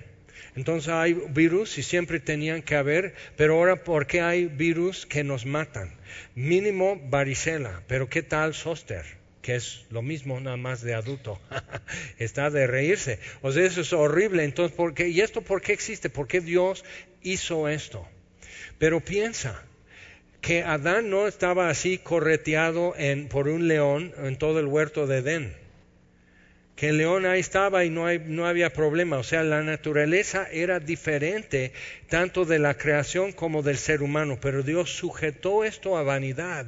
[0.57, 5.23] Entonces hay virus y siempre tenían que haber, pero ahora ¿por qué hay virus que
[5.23, 5.95] nos matan?
[6.35, 9.05] Mínimo varicela, pero ¿qué tal zóster?
[9.41, 11.39] Que es lo mismo nada más de adulto,
[12.17, 13.19] está de reírse.
[13.41, 14.43] O sea, eso es horrible.
[14.43, 15.09] Entonces, ¿por qué?
[15.09, 16.09] ¿y esto por qué existe?
[16.09, 16.83] ¿Por qué Dios
[17.21, 18.07] hizo esto?
[18.77, 19.63] Pero piensa
[20.41, 22.95] que Adán no estaba así correteado
[23.29, 25.53] por un león en todo el huerto de Edén.
[26.75, 29.17] Que el león ahí estaba y no, no había problema.
[29.17, 31.73] O sea, la naturaleza era diferente
[32.07, 34.37] tanto de la creación como del ser humano.
[34.41, 36.67] Pero Dios sujetó esto a vanidad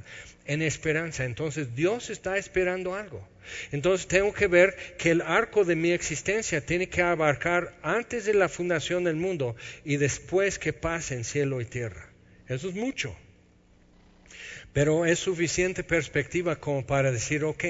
[0.51, 1.23] en esperanza.
[1.23, 3.25] Entonces Dios está esperando algo.
[3.71, 8.33] Entonces tengo que ver que el arco de mi existencia tiene que abarcar antes de
[8.33, 12.09] la fundación del mundo y después que pase en cielo y tierra.
[12.49, 13.15] Eso es mucho.
[14.73, 17.63] Pero es suficiente perspectiva como para decir, ok,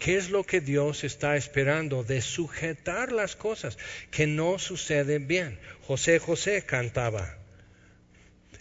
[0.00, 3.78] ¿qué es lo que Dios está esperando de sujetar las cosas
[4.10, 5.60] que no suceden bien?
[5.82, 7.38] José José cantaba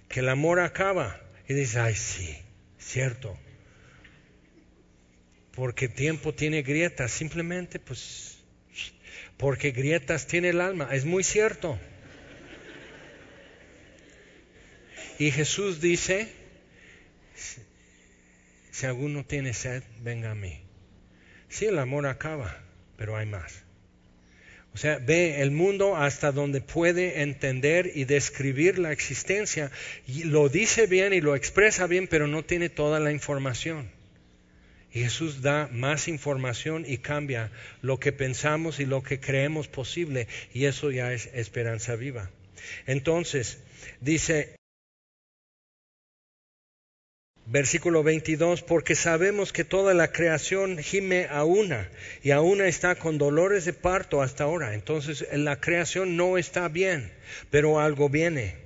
[0.09, 2.37] que el amor acaba Y dices, ay, sí,
[2.77, 3.35] cierto.
[5.55, 8.37] Porque tiempo tiene grietas, simplemente pues,
[9.37, 11.79] porque grietas tiene el alma, es muy cierto.
[15.19, 16.27] Y Jesús dice,
[18.71, 20.59] si alguno tiene sed, venga a mí.
[21.49, 22.57] Sí, el amor acaba,
[22.97, 23.63] pero hay más.
[24.73, 29.69] O sea, ve el mundo hasta donde puede entender y describir la existencia.
[30.07, 33.91] Y lo dice bien y lo expresa bien, pero no tiene toda la información.
[35.01, 40.27] Jesús da más información y cambia lo que pensamos y lo que creemos posible.
[40.53, 42.29] Y eso ya es esperanza viva.
[42.85, 43.59] Entonces,
[44.01, 44.55] dice,
[47.45, 51.89] Versículo 22, porque sabemos que toda la creación gime a una
[52.23, 54.73] y a una está con dolores de parto hasta ahora.
[54.73, 57.11] Entonces la creación no está bien,
[57.51, 58.62] pero algo viene.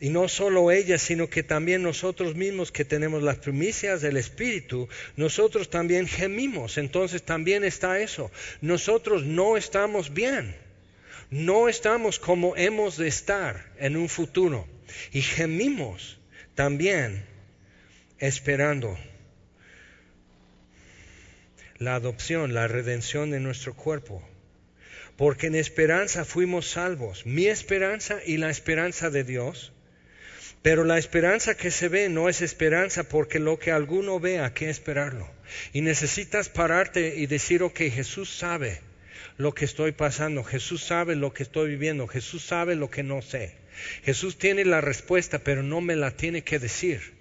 [0.00, 4.88] Y no solo ella, sino que también nosotros mismos que tenemos las primicias del Espíritu,
[5.16, 6.78] nosotros también gemimos.
[6.78, 8.30] Entonces también está eso.
[8.60, 10.54] Nosotros no estamos bien.
[11.30, 14.68] No estamos como hemos de estar en un futuro.
[15.12, 16.18] Y gemimos
[16.54, 17.24] también
[18.18, 18.96] esperando
[21.78, 24.22] la adopción, la redención de nuestro cuerpo.
[25.16, 29.72] Porque en esperanza fuimos salvos, mi esperanza y la esperanza de Dios.
[30.62, 34.70] Pero la esperanza que se ve no es esperanza porque lo que alguno vea, ¿qué
[34.70, 35.30] esperarlo?
[35.72, 38.80] Y necesitas pararte y decir, ok, Jesús sabe
[39.36, 43.22] lo que estoy pasando, Jesús sabe lo que estoy viviendo, Jesús sabe lo que no
[43.22, 43.54] sé.
[44.02, 47.14] Jesús tiene la respuesta, pero no me la tiene que decir.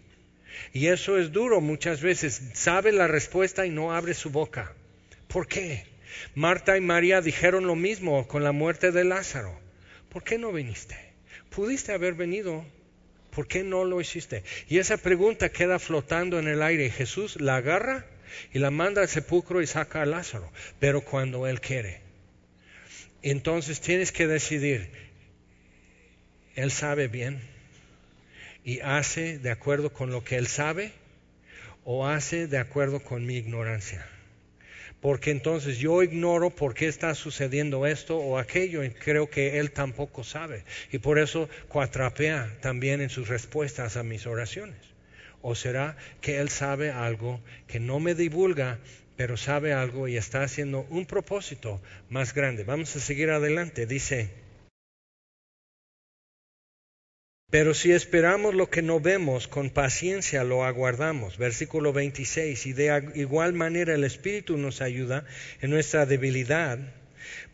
[0.73, 2.41] Y eso es duro muchas veces.
[2.53, 4.73] Sabe la respuesta y no abre su boca.
[5.27, 5.85] ¿Por qué?
[6.33, 9.59] Marta y María dijeron lo mismo con la muerte de Lázaro.
[10.09, 10.97] ¿Por qué no viniste?
[11.49, 12.65] Pudiste haber venido.
[13.37, 14.41] ¿Por qué no lo hiciste?
[14.67, 16.89] Y esa pregunta queda flotando en el aire.
[16.89, 18.07] Jesús la agarra
[18.51, 22.01] y la manda al sepulcro y saca a Lázaro, pero cuando Él quiere.
[23.21, 24.89] Entonces tienes que decidir,
[26.55, 27.39] él sabe bien
[28.63, 30.91] y hace de acuerdo con lo que Él sabe
[31.83, 34.03] o hace de acuerdo con mi ignorancia.
[35.07, 39.71] Porque entonces yo ignoro por qué está sucediendo esto o aquello y creo que Él
[39.71, 40.65] tampoco sabe.
[40.91, 44.75] Y por eso cuatrapea también en sus respuestas a mis oraciones.
[45.41, 48.79] ¿O será que Él sabe algo que no me divulga,
[49.15, 52.65] pero sabe algo y está haciendo un propósito más grande?
[52.65, 53.85] Vamos a seguir adelante.
[53.85, 54.29] Dice,
[57.49, 61.37] pero si esperamos lo que no vemos, con paciencia lo aguardamos.
[61.37, 62.65] Versículo 26.
[62.65, 65.23] Y de igual manera el Espíritu nos ayuda
[65.61, 66.77] en nuestra debilidad,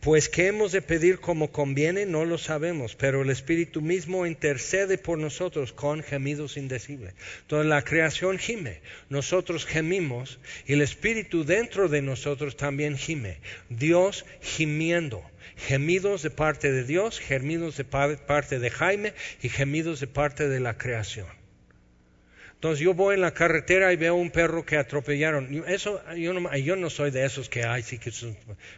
[0.00, 4.98] pues qué hemos de pedir como conviene no lo sabemos, pero el Espíritu mismo intercede
[4.98, 7.14] por nosotros con gemidos indecibles.
[7.42, 8.80] Entonces la creación gime,
[9.10, 13.38] nosotros gemimos y el Espíritu dentro de nosotros también gime.
[13.68, 15.22] Dios gimiendo
[15.56, 20.60] gemidos de parte de Dios, gemidos de parte de Jaime y gemidos de parte de
[20.60, 21.26] la creación.
[22.54, 25.64] Entonces yo voy en la carretera y veo un perro que atropellaron.
[25.66, 28.36] Eso, yo no, soy de esos que, ay, sí que son...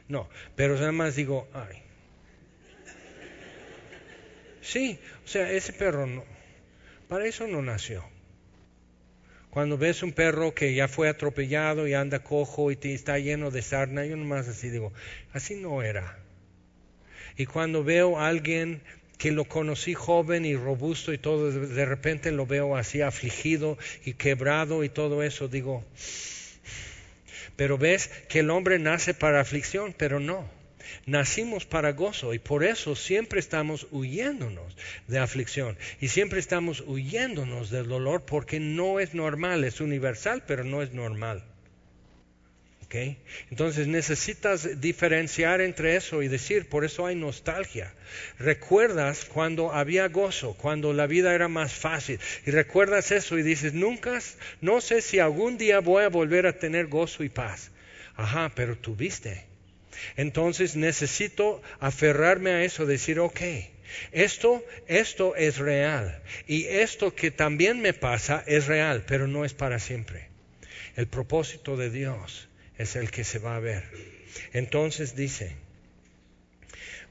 [0.08, 1.82] No, pero además digo, ay.
[4.60, 6.24] Sí, o sea, ese perro no,
[7.08, 8.04] para eso no nació.
[9.50, 13.62] Cuando ves un perro que ya fue atropellado y anda cojo y está lleno de
[13.62, 14.92] sarna, yo nomás así digo,
[15.32, 16.18] así no era.
[17.36, 18.80] Y cuando veo a alguien
[19.18, 24.14] que lo conocí joven y robusto y todo, de repente lo veo así afligido y
[24.14, 25.84] quebrado y todo eso, digo,
[27.56, 30.48] pero ves que el hombre nace para aflicción, pero no.
[31.04, 34.76] Nacimos para gozo y por eso siempre estamos huyéndonos
[35.08, 40.62] de aflicción y siempre estamos huyéndonos del dolor porque no es normal, es universal, pero
[40.62, 41.44] no es normal.
[43.50, 47.92] Entonces necesitas diferenciar entre eso y decir, por eso hay nostalgia.
[48.38, 52.20] Recuerdas cuando había gozo, cuando la vida era más fácil.
[52.46, 54.18] Y recuerdas eso y dices, nunca,
[54.60, 57.70] no sé si algún día voy a volver a tener gozo y paz.
[58.14, 59.44] Ajá, pero tuviste.
[60.16, 63.40] Entonces necesito aferrarme a eso, decir, ok,
[64.12, 66.22] esto, esto es real.
[66.46, 70.28] Y esto que también me pasa es real, pero no es para siempre.
[70.96, 73.84] El propósito de Dios es el que se va a ver.
[74.52, 75.56] Entonces dice,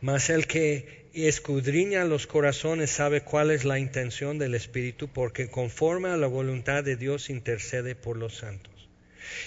[0.01, 6.09] mas el que escudriña los corazones sabe cuál es la intención del Espíritu, porque conforme
[6.09, 8.89] a la voluntad de Dios intercede por los santos.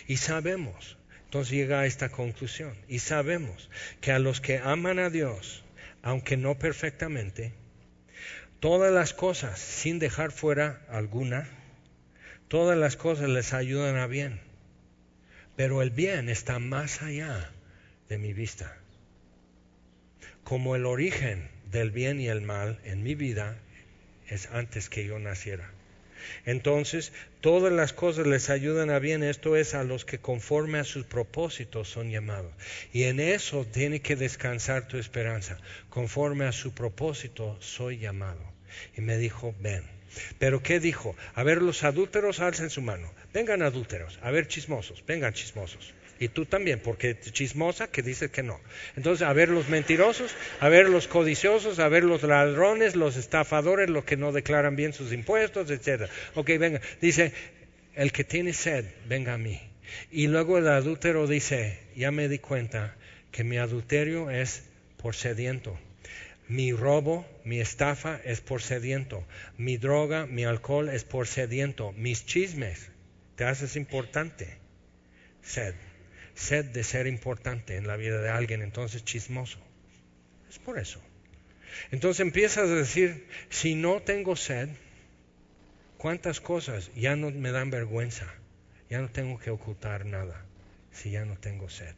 [0.06, 5.10] Y sabemos, entonces llega a esta conclusión, y sabemos que a los que aman a
[5.10, 5.62] Dios,
[6.02, 7.52] aunque no perfectamente,
[8.60, 11.48] Todas las cosas, sin dejar fuera alguna,
[12.48, 14.40] todas las cosas les ayudan a bien.
[15.58, 17.50] Pero el bien está más allá
[18.08, 18.78] de mi vista.
[20.44, 23.58] Como el origen del bien y el mal en mi vida
[24.28, 25.68] es antes que yo naciera.
[26.44, 30.84] Entonces, todas las cosas les ayudan a bien, esto es a los que conforme a
[30.84, 32.52] sus propósitos son llamados.
[32.92, 35.58] Y en eso tiene que descansar tu esperanza.
[35.88, 38.44] Conforme a su propósito soy llamado.
[38.96, 39.82] Y me dijo, ven.
[40.38, 41.16] Pero ¿qué dijo?
[41.34, 43.12] A ver, los adúlteros alcen su mano.
[43.32, 44.18] Vengan adúlteros.
[44.22, 45.04] A ver, chismosos.
[45.06, 45.94] Vengan chismosos.
[46.20, 48.58] Y tú también, porque chismosa que dice que no.
[48.96, 53.88] Entonces, a ver los mentirosos, a ver los codiciosos, a ver los ladrones, los estafadores,
[53.88, 56.10] los que no declaran bien sus impuestos, etcétera.
[56.34, 56.80] Ok, venga.
[57.00, 57.32] Dice,
[57.94, 59.60] el que tiene sed, venga a mí.
[60.10, 62.96] Y luego el adúltero dice, ya me di cuenta
[63.30, 64.64] que mi adulterio es
[64.96, 65.78] por sediento.
[66.48, 69.24] Mi robo, mi estafa es por sediento.
[69.56, 71.92] Mi droga, mi alcohol es por sediento.
[71.92, 72.90] Mis chismes,
[73.38, 74.58] te haces importante.
[75.40, 75.74] Sed
[76.38, 79.58] sed de ser importante en la vida de alguien, entonces chismoso.
[80.48, 81.00] Es por eso.
[81.90, 84.68] Entonces empiezas a decir, si no tengo sed,
[85.96, 88.26] ¿cuántas cosas ya no me dan vergüenza?
[88.88, 90.46] Ya no tengo que ocultar nada
[90.92, 91.94] si ya no tengo sed.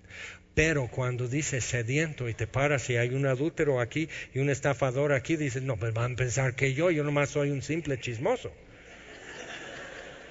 [0.55, 5.13] Pero cuando dices sediento y te paras y hay un adúltero aquí y un estafador
[5.13, 8.53] aquí, dices, no, pues van a pensar que yo, yo nomás soy un simple chismoso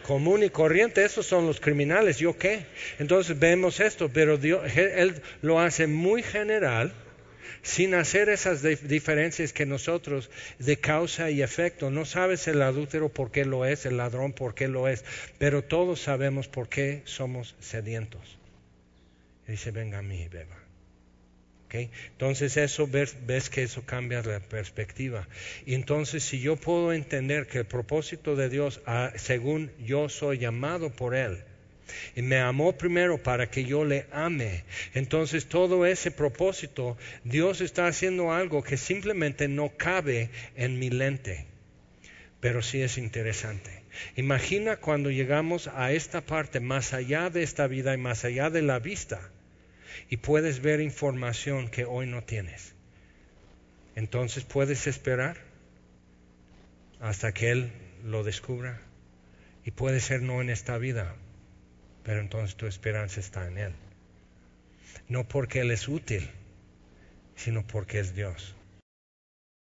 [0.09, 2.65] común y corriente, esos son los criminales, ¿yo qué?
[2.97, 6.91] Entonces vemos esto, pero Dios, Él lo hace muy general,
[7.61, 11.91] sin hacer esas diferencias que nosotros de causa y efecto.
[11.91, 15.05] No sabes el adúltero por qué lo es, el ladrón por qué lo es,
[15.37, 18.39] pero todos sabemos por qué somos sedientos.
[19.47, 20.58] Y dice, venga a mí, beba.
[21.71, 25.27] Entonces eso ves, que eso cambia la perspectiva.
[25.65, 30.39] Y entonces si yo puedo entender que el propósito de Dios, ah, según yo soy
[30.39, 31.43] llamado por Él,
[32.15, 34.63] y me amó primero para que yo le ame,
[34.93, 41.45] entonces todo ese propósito, Dios está haciendo algo que simplemente no cabe en mi lente,
[42.39, 43.71] pero sí es interesante.
[44.15, 48.61] Imagina cuando llegamos a esta parte más allá de esta vida y más allá de
[48.61, 49.19] la vista
[50.09, 52.73] y puedes ver información que hoy no tienes.
[53.95, 55.37] Entonces puedes esperar
[56.99, 57.71] hasta que Él
[58.03, 58.81] lo descubra.
[59.65, 61.15] Y puede ser no en esta vida,
[62.03, 63.73] pero entonces tu esperanza está en Él.
[65.07, 66.29] No porque Él es útil,
[67.35, 68.55] sino porque es Dios.